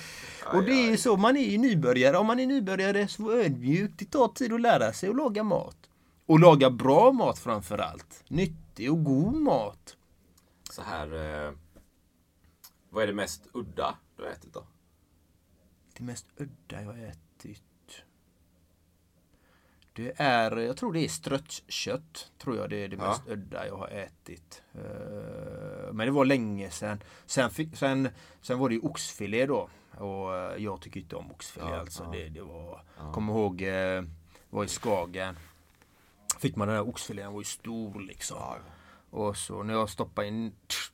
[0.53, 2.16] Och det är ju så, man är ju nybörjare.
[2.16, 3.90] Om man är nybörjare så var ödmjuk.
[3.97, 5.77] Det tar tid att lära sig att laga mat.
[6.27, 8.25] Och laga bra mat framförallt.
[8.29, 9.95] Nyttig och god mat.
[10.76, 11.46] Så här.
[11.46, 11.52] Eh,
[12.90, 14.66] vad är det mest udda du har ätit då?
[15.96, 17.62] Det mest udda jag har ätit.
[19.92, 22.32] Det är, jag tror det är ströttkött.
[22.38, 23.08] Tror jag det är det Ja.
[23.08, 24.62] mest udda jag har ätit.
[24.74, 27.02] Eh, Men det var länge sedan.
[27.26, 28.08] Sen, sen,
[28.40, 29.68] sen var det ju oxfilé då.
[29.98, 32.04] Och eh, jag tycker inte om oxfilé Ja, alltså.
[32.04, 32.10] ja.
[32.10, 34.02] Det, det var, kommer ihåg, eh,
[34.50, 35.38] var i Skagen.
[36.38, 38.38] Fick man den här oxfilén, den var ju stor liksom.
[39.16, 40.52] Och så när jag stoppade in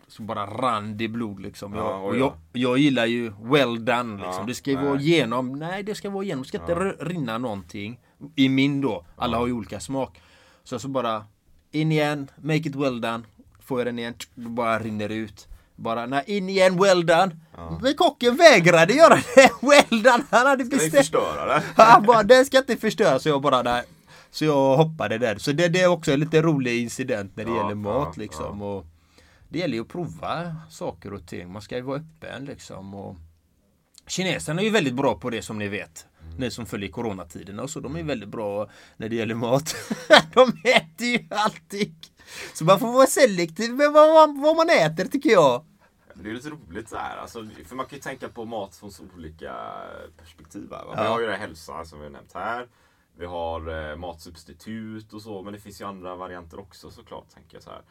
[0.08, 1.74] så bara rann det blod liksom.
[1.74, 4.34] Ja, Jag, och oj jag, jag gillar ju well done liksom.
[4.40, 4.86] Ja, det ska ju nej.
[4.86, 5.52] vara genom.
[5.58, 6.42] Nej det ska vara genom.
[6.42, 8.00] Det ska inte r- rinna någonting.
[8.36, 9.04] I min då.
[9.16, 10.20] Alla har ju olika smak.
[10.64, 11.24] Så så bara
[11.70, 13.20] in igen, make it well done.
[13.60, 15.48] Får jag den igen, bara rinner ut.
[15.76, 17.36] Bara nej, in igen, well done.
[17.82, 19.50] Men kocken vägrade göra det.
[19.62, 20.24] Well done.
[20.30, 20.94] Han hade Ska vi bestämt.
[20.96, 21.62] förstöra det?
[21.76, 23.22] Han bara, den ska inte förstöras.
[23.22, 23.82] Så jag bara, nej.
[24.32, 25.38] Så jag hoppade där.
[25.38, 28.22] Så det, det är också en lite rolig incident när det Ja, gäller mat ja,
[28.22, 28.62] liksom.
[28.62, 28.86] Och
[29.48, 31.52] det gäller ju att prova saker och ting.
[31.52, 32.94] Man ska ju vara öppen liksom.
[32.94, 33.16] Och
[34.06, 36.06] Kineserna är ju väldigt bra på det som ni vet.
[36.22, 36.36] Mm.
[36.36, 37.80] Ni som följer coronatiderna och så.
[37.80, 39.76] De är väldigt bra när det gäller mat.
[40.34, 41.94] de äter ju allting.
[42.54, 45.64] Så man får vara selektiv med vad man, vad man äter tycker jag.
[46.14, 47.16] Det är lite roligt så här.
[47.16, 49.54] Alltså, för man kan ju tänka på mat från så olika
[50.18, 50.68] perspektiv.
[50.70, 50.84] Här?
[50.86, 51.02] Ja.
[51.02, 52.68] Vi har ju det här hälsa som vi har nämnt här.
[53.14, 55.42] Vi har eh, matsubstitut och så.
[55.42, 57.30] Men det finns ju andra varianter också såklart.
[57.30, 57.82] Tänker jag så här.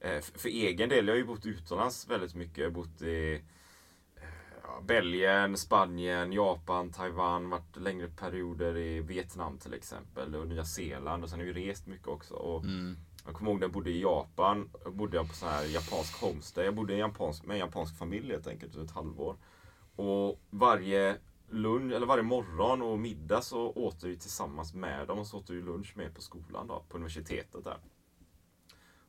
[0.00, 2.58] Eh, för, egen del, jag har ju bott utomlands väldigt mycket.
[2.58, 3.42] Jag har bott i
[4.16, 7.50] eh, Belgien, Spanien, Japan, Taiwan.
[7.50, 10.34] Varit längre perioder i Vietnam till exempel.
[10.34, 11.24] Och Nya Zeeland.
[11.24, 12.34] Och sen har jag ju rest mycket också.
[12.34, 12.64] Och
[13.24, 14.70] Jag kommer ihåg när jag bodde i Japan.
[14.86, 16.64] Bodde jag på sån här japansk homestay.
[16.64, 19.36] Jag bodde i japansk, med en japansk familj helt enkelt ett halvår.
[19.96, 21.16] Och varje
[21.52, 25.50] lunch, eller varje morgon och middag så åt vi tillsammans med dem och så åt
[25.50, 27.78] vi lunch med på skolan då, på universitetet där.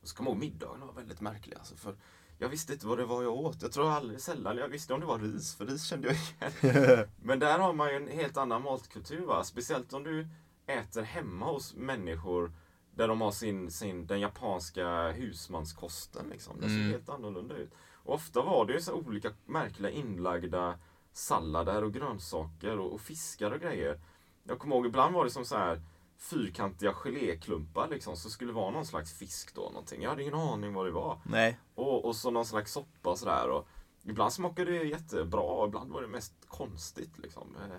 [0.02, 1.96] Och så kommer jag ihåg middagen var väldigt märklig alltså, för
[2.38, 3.62] jag visste inte vad det var jag åt.
[3.62, 7.08] Jag tror aldrig sällan jag visste om det var ris, för ris kände jag igen.
[7.22, 9.44] Men där har man ju en helt annan matkultur va.
[9.44, 10.28] Speciellt om du
[10.66, 12.52] äter hemma hos människor
[12.96, 16.62] där de har sin, sin, den japanska husmanskosten liksom.
[16.62, 17.72] Den ser helt annorlunda ut.
[18.04, 20.80] Och ofta var det ju så olika märkliga inlagda
[21.14, 24.00] sallader och grönsaker och, och fiskar och grejer.
[24.44, 25.82] Jag kommer ihåg, ibland var det som så här
[26.18, 29.62] fyrkantiga geléklumpar liksom, så skulle det vara någon slags fisk då.
[29.62, 30.02] Någonting.
[30.02, 31.20] Jag hade ingen aning vad det var.
[31.26, 31.60] Nej.
[31.76, 33.50] Och, och så någon slags soppa och sådär.
[33.50, 33.68] Och
[34.04, 37.18] ibland smakade det jättebra och ibland var det mest konstigt.
[37.18, 37.56] Liksom.
[37.56, 37.78] Eh,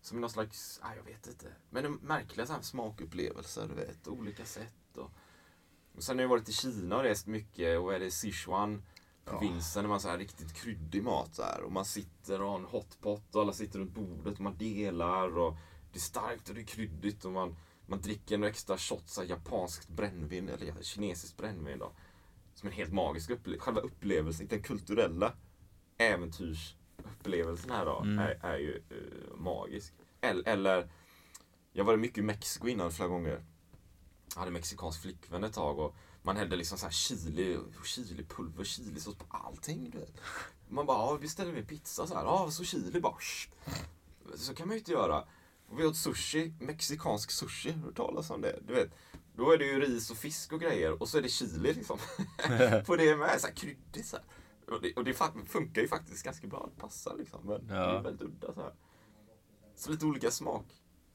[0.00, 1.46] Som någon slags, ah, jag vet inte.
[1.70, 4.08] Men en märkliga så här smakupplevelser, du vet.
[4.08, 4.96] Olika sätt.
[4.96, 5.10] Och,
[5.96, 8.82] och sen har jag varit i Kina och rest mycket och är det Sichuan
[9.24, 11.62] provinsen, där man så här riktigt kryddig mat så här.
[11.62, 15.38] Och man sitter och har en hotpot och alla sitter runt bordet och man delar
[15.38, 15.56] och
[15.92, 17.56] det är starkt och det är kryddigt och man,
[17.86, 21.92] man dricker en extra shot så här, japanskt brännvin eller kinesiskt brännvin då.
[22.54, 23.64] Som en helt magisk upplevelse.
[23.64, 25.32] Själva upplevelsen, den kulturella
[25.98, 29.94] äventyrsupplevelsen här då är, är ju eh, magisk.
[30.20, 30.90] Eller, eller,
[31.72, 33.44] jag var mycket i Mexiko innan flera gånger.
[34.34, 39.14] Jag hade mexikansk flickvän ett tag och man hällde liksom så här chili, chilipulver, chilisås
[39.14, 39.90] på allting.
[39.90, 40.20] Du vet.
[40.68, 42.24] Man bara, ja, vi pizza så här.
[42.24, 43.14] Ja, så chili bara.
[44.34, 45.24] Så kan man ju inte göra.
[45.68, 47.72] Och vi åt sushi, mexikansk sushi.
[47.72, 48.58] Har du talas om det?
[48.66, 48.90] Du vet,
[49.36, 51.98] då är det ju ris och fisk och grejer och så är det chili liksom.
[52.86, 54.24] på det med, så här kryddigt så här.
[54.74, 55.14] Och det, och det
[55.46, 56.70] funkar ju faktiskt ganska bra.
[56.74, 57.40] Det passar liksom.
[57.46, 58.74] Men det är väldigt udda så här.
[59.76, 60.64] Så lite olika smak.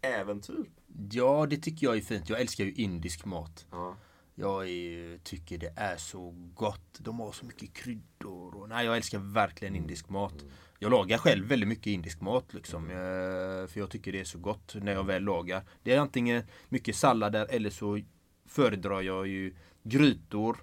[0.02, 0.72] Äventyr.
[1.12, 2.30] Ja, det tycker jag är fint.
[2.30, 3.66] Jag älskar ju indisk mat.
[3.72, 3.96] Ja.
[4.40, 7.00] Jag är, tycker det är så gott.
[7.00, 8.56] De har så mycket kryddor.
[8.56, 10.46] Och, nej, jag älskar verkligen indisk mat.
[10.80, 12.54] Jag lagar själv väldigt mycket indisk mat.
[12.54, 15.64] Liksom, eh, för jag tycker det är så gott när jag väl lagar.
[15.84, 18.00] Det är antingen mycket sallader eller så
[18.46, 20.58] föredrar jag ju grytor.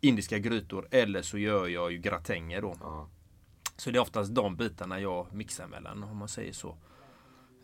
[0.00, 0.88] Indiska grytor.
[0.90, 2.76] Eller så gör jag ju gratänger då.
[2.80, 3.08] Ja.
[3.76, 6.76] Så det är oftast de bitarna jag mixar mellan om man säger så.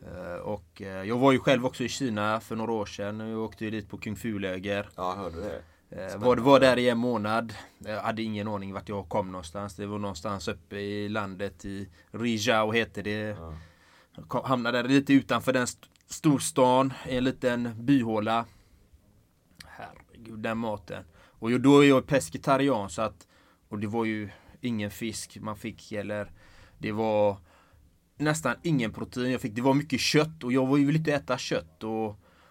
[0.06, 3.20] Eh, Och eh, jag var ju själv också i Kina för några år sedan.
[3.20, 4.88] Jag åkte ju dit på Kung Fu-läger.
[4.96, 5.62] Ja, hörde det?
[5.90, 7.54] Eh, Var, var där i en månad.
[7.78, 9.76] Jag hade ingen aning vart jag kom någonstans.
[9.76, 13.36] Det var någonstans uppe i landet i Rizhao heter det.
[14.28, 16.92] Kom, hamnade lite utanför den st- storstan.
[17.04, 18.44] En liten byhåla.
[19.64, 21.04] Herregud den maten.
[21.40, 23.26] Och då är jag pescetarian så att
[23.68, 24.30] och det var ju
[24.60, 26.32] ingen fisk man fick eller
[26.78, 27.36] det var
[28.18, 29.54] nästan ingen protein jag fick.
[29.54, 32.08] Det var mycket kött och jag var ju vill inte äta kött och,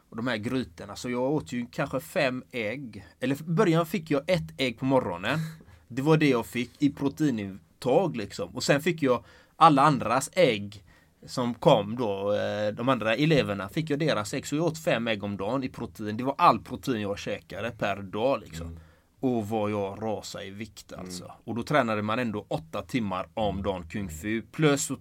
[0.09, 0.95] och de här grytorna.
[0.95, 3.05] Så jag åt ju kanske fem ägg.
[3.19, 5.39] Eller i början fick jag ett ägg på morgonen.
[5.87, 8.55] Det var det jag fick i proteinintag liksom.
[8.55, 9.23] Och sen fick jag
[9.55, 10.83] alla andras ägg
[11.25, 14.47] som kom då, eh, de andra eleverna, fick jag deras ägg.
[14.47, 16.17] Så jag åt fem ägg om dagen i protein.
[16.17, 18.79] Det var all protein jag käkade per dag liksom.
[19.19, 21.31] Och vad jag rasade i vikt alltså.
[21.43, 24.41] Och då tränade man ändå åtta timmar om dagen kung fu.
[24.41, 24.91] Plus,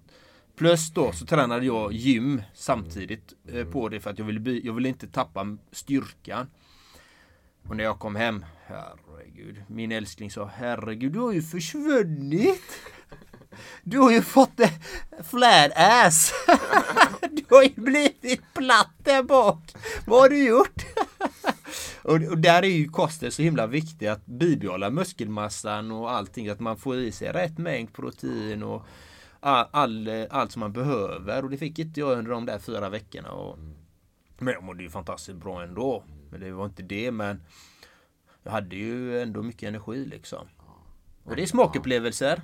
[0.56, 4.60] plus då så tränade jag gym samtidigt eh, på det för att jag ville, by-
[4.64, 6.46] jag ville inte tappa styrkan.
[7.68, 12.62] Och när jag kom hem, herregud, min älskling sa herregud du har ju försvunnit.
[13.82, 16.32] Du har ju fått en flat ass.
[17.30, 19.72] Du har ju blivit platt där bak.
[20.06, 20.84] Vad har du gjort?
[22.02, 26.48] Och, och där är ju kosten så himla viktig att bibehålla muskelmassan och allting.
[26.48, 28.86] Att man får i sig rätt mängd protein och
[29.46, 31.44] all, all, allt som man behöver.
[31.44, 33.30] Och det fick inte jag under de där fyra veckorna.
[33.30, 33.58] Och,
[34.38, 36.04] men jag mådde ju fantastiskt bra ändå.
[36.30, 37.10] Men det var inte det.
[37.10, 37.42] Men
[38.42, 40.48] jag hade ju ändå mycket energi liksom.
[41.24, 42.42] Och det är smakupplevelser.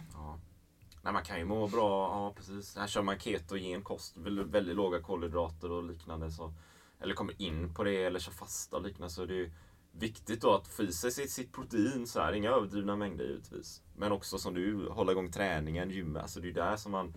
[1.02, 2.76] Nej, man kan ju må bra, ja precis.
[2.76, 6.30] Här kör man ketogen kost, väldigt, väldigt låga kolhydrater och liknande.
[6.30, 6.52] Så,
[7.00, 9.10] eller kommer in på det eller kör fasta och liknande.
[9.10, 9.50] Så det är ju
[9.92, 13.82] viktigt då att få i sig sitt, sitt protein, så här, inga överdrivna mängder givetvis.
[13.96, 16.22] Men också som du, hålla igång träningen, gymmet.
[16.22, 17.14] Alltså det är där som man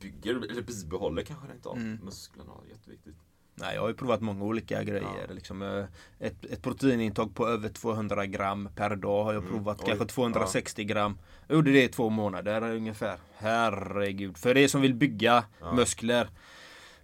[0.00, 2.52] bygger, eller bibehåller kanske rent av, musklerna.
[2.70, 3.16] Jätteviktigt.
[3.54, 5.28] Nej, jag har ju provat många olika grejer.
[5.30, 5.84] Liksom, eh,
[6.18, 9.80] ett, ett proteinintag på över 200 gram per dag har jag provat.
[9.80, 11.18] oj, Kanske 260 gram.
[11.46, 13.18] Jag gjorde det i två månader ungefär.
[13.36, 14.38] Herregud.
[14.38, 15.44] För er som vill bygga
[15.74, 16.28] muskler.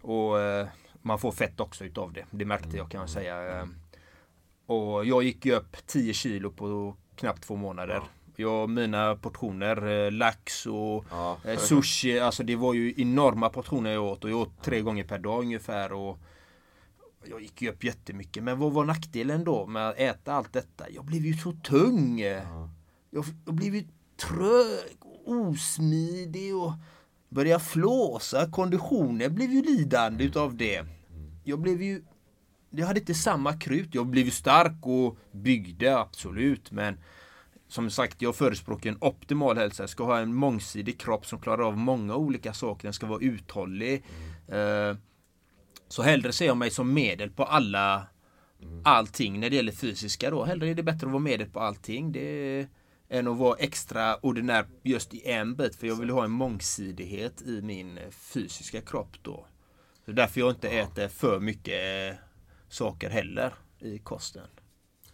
[0.01, 0.69] Och eh,
[1.03, 2.27] man får fett också utav det.
[2.31, 3.69] Det märkte jag kan jag säga.
[4.69, 8.03] Och jag gick ju upp 10 kilo på knappt två månader.
[8.37, 11.37] Jag, mina portioner, eh, lax och Ja.
[11.45, 15.05] eh, sushi, alltså det var ju enorma portioner jag åt och jag åt tre gånger
[15.05, 15.93] per dag ungefär.
[15.93, 16.19] Och
[17.25, 18.43] jag gick ju upp jättemycket.
[18.43, 20.91] Men vad var nackdelen då med att äta allt detta?
[20.91, 22.21] Jag blev ju så tung.
[23.11, 23.85] Jag, jag blev ju
[24.17, 24.97] trög
[25.27, 26.73] osmidig och
[27.29, 28.51] började flåsa.
[28.51, 30.85] Konditionen blev ju lidande utav det.
[31.45, 32.03] Jag blev ju
[32.79, 33.89] jag hade inte samma krut.
[33.93, 36.99] Jag blev stark och byggde absolut men
[37.69, 39.83] som sagt, jag förespråkar en optimal hälsa.
[39.83, 42.83] Jag ska ha en mångsidig kropp som klarar av många olika saker.
[42.83, 44.05] Den ska vara uthållig.
[44.49, 44.97] Eh,
[45.89, 48.07] så hellre ser jag mig som medel på alla
[48.85, 50.45] allting när det gäller fysiska då.
[50.45, 52.13] Hellre är det bättre att vara medel på allting.
[52.13, 52.67] Det,
[53.09, 55.77] än att vara extraordinär just i en bit.
[55.77, 59.47] För jag vill ha en mångsidighet i min fysiska kropp då.
[60.05, 62.28] Så därför jag inte äter för mycket eh,
[62.69, 64.47] saker heller i kosten.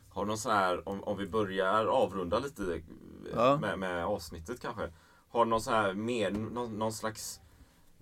[0.09, 2.81] Har du någon sån här, om, om vi börjar avrunda lite eh,
[3.35, 3.59] Ja.
[3.61, 4.93] med, med avsnittet kanske.
[5.29, 7.41] Har du någon sån här mer, någon, någon slags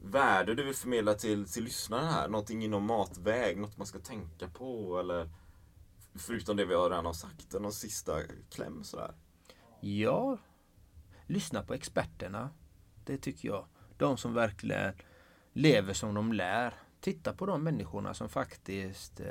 [0.02, 2.28] värde du vill förmedla till, till lyssnaren här?
[2.28, 5.30] Någonting inom matväg, något man ska tänka på eller
[6.14, 8.18] förutom det vi redan har sagt, någon sista
[8.50, 9.14] kläm sådär?
[9.80, 10.38] Ja,
[11.26, 12.50] lyssna på experterna.
[13.04, 13.66] Det tycker jag.
[13.96, 14.94] De som verkligen
[15.52, 16.74] lever som de lär.
[17.02, 19.26] Titta på de människorna som faktiskt eh,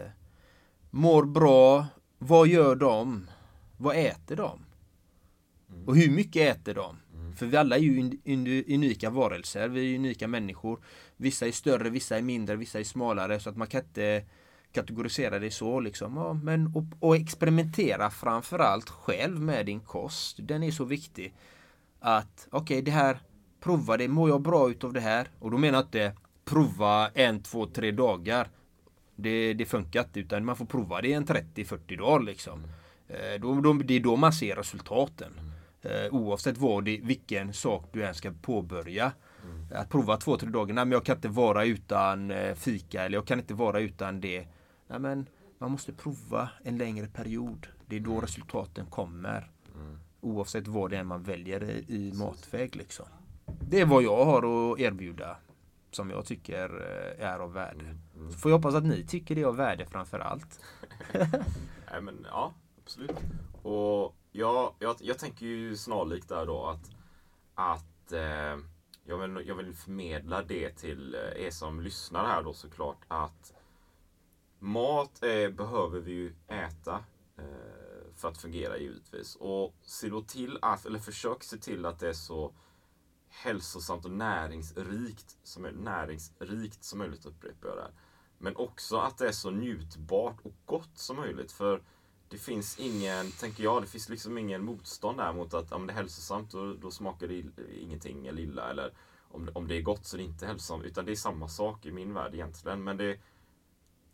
[0.90, 1.86] mår bra.
[2.18, 3.28] Vad gör de?
[3.78, 4.60] Vad äter de?
[5.86, 6.98] Och hur mycket äter de?
[7.36, 8.20] För vi alla är ju
[8.68, 9.70] unika varelser.
[9.70, 10.80] Vi är unika människor.
[11.18, 13.40] Vissa är större, vissa är mindre, vissa är smalare.
[13.40, 14.26] Så att man kan inte
[14.72, 16.18] kategorisera det så liksom.
[16.18, 20.38] Ja, men, och, och experimentera framförallt själv med din kost.
[20.42, 21.36] Den är så viktig.
[22.00, 23.20] Att okej, det här,
[23.60, 24.08] prova det.
[24.08, 25.30] Mår jag bra utav det här?
[25.40, 26.16] Och då menar jag inte
[26.52, 28.50] prova en, två, tre dagar.
[29.16, 32.64] Det, det funkar inte utan man får prova det i en 30-40 dagar liksom.
[33.08, 35.34] Eh, Då, då, det är då man ser resultaten.
[35.82, 39.12] Eh, oavsett vad det, vilken sak du än ska påbörja.
[39.74, 40.74] Att prova två, tre dagar.
[40.74, 44.22] Nej, men jag kan inte vara utan eh, fika eller jag kan inte vara utan
[44.22, 44.48] det.
[44.88, 45.26] Nej, men
[45.58, 47.68] man måste prova en längre period.
[47.86, 49.52] Det är då resultaten kommer.
[50.22, 53.06] Oavsett vad det är man väljer i, i matväg liksom.
[53.70, 55.38] Det är vad jag har att erbjuda.
[55.92, 56.70] Som jag tycker
[57.20, 57.98] eh, är av värde.
[58.32, 60.60] Så får jag hoppas att ni tycker det är av värde framför allt.
[61.92, 63.18] Nej men ja, absolut.
[63.62, 66.92] Och jag, jag, jag tänker ju snarlikt där då att,
[67.56, 68.58] att eh,
[69.04, 73.54] jag, vill, jag vill förmedla det till eh, er som lyssnar här då såklart att
[74.60, 77.04] mat eh, behöver vi ju äta
[77.38, 79.36] eh, för att fungera givetvis.
[79.36, 82.54] Och se då till att, eller försök se till att det är så
[83.32, 87.92] hälsosamt och näringsrikt som, är, näringsrikt som möjligt upprepar jag där.
[88.38, 91.52] Men också att det är så njutbart och gott som möjligt.
[91.52, 91.82] För
[92.30, 95.94] det finns ingen, tänker jag, det finns liksom ingen motstånd där mot att om det
[95.94, 97.44] är hälsosamt då, då smakar det
[97.82, 98.70] ingenting eller illa.
[98.70, 98.94] Eller
[99.32, 100.84] om, om det är gott så är det inte hälsosamt.
[100.84, 102.84] Utan det är samma sak i min värld egentligen.
[102.84, 103.20] Men det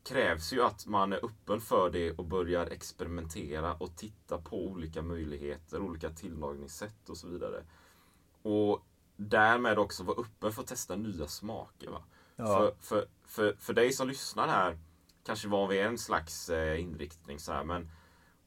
[0.04, 5.02] krävs ju att man är öppen för det och börjar experimentera och titta på olika
[5.02, 7.64] möjligheter, olika tillagningssätt och så vidare.
[8.42, 8.87] Och
[9.18, 11.90] därmed också vara öppen för att testa nya smaker.
[11.90, 12.04] Va?
[12.36, 14.78] För, för, för, för dig som lyssnar här,
[15.26, 17.90] kanske var vi en slags eh, inriktning så här, men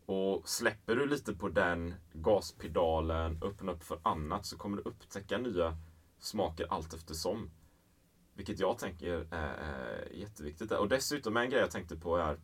[0.06, 5.38] och släpper du lite på den gaspedalen, öppnar upp för annat så kommer du upptäcka
[5.38, 5.76] nya
[6.18, 7.50] smaker allt eftersom.
[8.34, 10.70] Vilket jag tänker är, är jätteviktigt.
[10.70, 12.38] Och dessutom en grej jag tänkte på är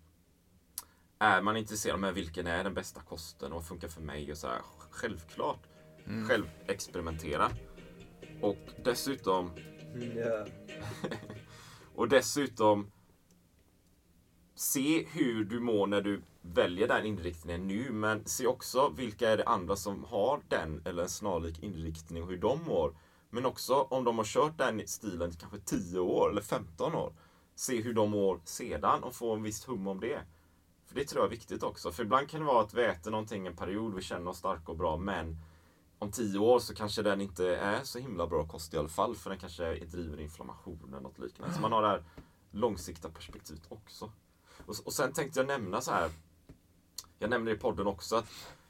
[1.18, 4.38] är man intresserad av vilken är den bästa kosten och vad funkar för mig och
[4.38, 4.60] så här,
[4.90, 5.66] självklart
[6.28, 7.50] själv experimentera.
[8.40, 9.50] Och dessutom
[11.94, 12.90] och dessutom
[14.54, 17.90] se hur du mår när du väljer den inriktningen nu.
[17.90, 22.28] Men se också vilka är det andra som har den eller en snarlik inriktning och
[22.28, 22.96] hur de mår.
[23.30, 27.12] Men också om de har kört den stilen i kanske 10 år eller 15 år.
[27.54, 30.20] Se hur de mår sedan och få en viss hum om det.
[30.86, 31.92] För det tror jag är viktigt också.
[31.92, 34.72] För ibland kan det vara att vi äter någonting en period, vi känner oss starka
[34.72, 35.36] och bra, men
[35.98, 39.16] om tio år så kanske den inte är så himla bra kost i alla fall.
[39.16, 41.54] För den kanske driver inflammation eller något liknande.
[41.54, 42.04] Så man har det här
[42.50, 44.10] långsiktiga perspektivet också.
[44.66, 46.10] Och, och sen tänkte jag nämna så här.
[47.18, 48.26] Jag nämnde i podden också att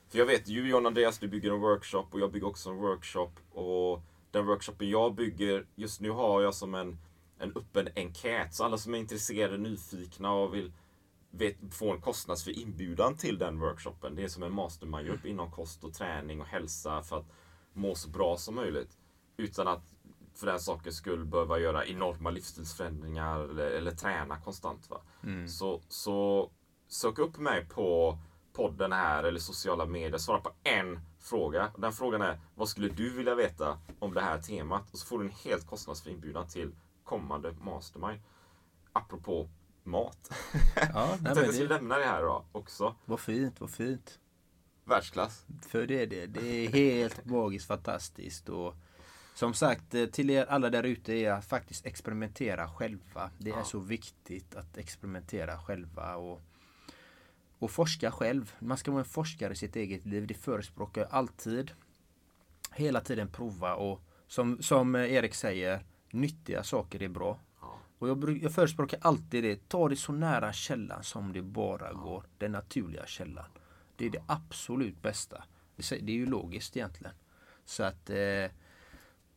[0.08, 2.76] för jag vet ju John Andreas, du bygger en workshop och jag bygger också en
[2.76, 3.30] workshop.
[3.52, 6.98] Och den workshopen jag bygger, just nu har jag som en,
[7.38, 8.54] en öppen enkät.
[8.54, 10.72] Så alla som är intresserade, nyfikna och vill
[11.36, 14.14] vet, få en kostnadsfri inbjudan till den workshopen.
[14.14, 17.26] Det är som en mastermind-grupp inom kost och träning och hälsa för att
[17.72, 18.98] må så bra som möjligt.
[19.36, 19.94] Utan att
[20.34, 24.90] för den sakens skull behöva göra enorma livsstilsförändringar eller, eller träna konstant.
[24.90, 25.00] Va?
[25.48, 26.50] Så, så
[26.88, 28.18] sök upp mig på
[28.52, 30.18] podden här eller sociala medier.
[30.18, 31.70] Svara på en fråga.
[31.78, 34.92] Den frågan är vad skulle du vilja veta om det här temat?
[34.92, 36.74] Och så får du en helt kostnadsfri inbjudan till
[37.04, 38.20] kommande mastermind.
[38.92, 39.48] Apropå
[39.86, 40.30] mat.
[40.76, 42.94] Ja, nej, Jag tänkte jag skulle det, lämna det här då också.
[43.04, 44.18] vad fint, vad fint.
[44.84, 45.44] Världsklass.
[45.68, 46.26] För det är det.
[46.26, 48.48] Det är helt magiskt fantastiskt.
[48.48, 48.74] Och
[49.34, 53.30] som sagt, eh, till er alla där ute är att faktiskt experimentera själva.
[53.38, 53.64] Det är Ja.
[53.64, 56.16] så viktigt att experimentera själva.
[56.16, 56.40] Och,
[57.58, 58.52] och forska själv.
[58.58, 60.26] Man ska vara en forskare i sitt eget liv.
[60.26, 61.70] Det förespråkar jag alltid.
[62.72, 67.38] Hela tiden prova och som, som Erik säger, nyttiga saker är bra.
[67.98, 69.68] Och jag, jag förespråkar alltid det.
[69.68, 72.24] Ta det så nära källan som det bara går.
[72.38, 73.46] Den naturliga källan.
[73.96, 75.44] Det är det absolut bästa.
[75.76, 77.12] Det är ju logiskt egentligen.
[77.64, 78.50] Så att eh,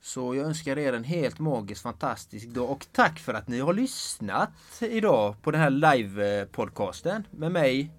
[0.01, 3.73] så jag önskar er en helt magisk, fantastisk dag och tack för att ni har
[3.73, 4.49] lyssnat
[4.79, 7.91] idag på den här live-podcasten med mig,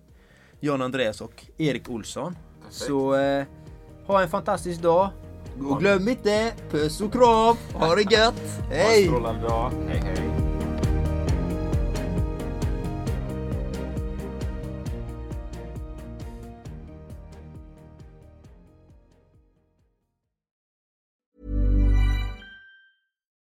[0.61, 2.37] John Andreas och Erik Olsson.
[2.71, 3.47] Så eh,
[4.07, 5.11] ha en fantastisk dag.
[5.69, 9.11] Och glöm inte, puss och kram, ha det gött, Ha en hej!
[9.89, 10.30] Hej hej.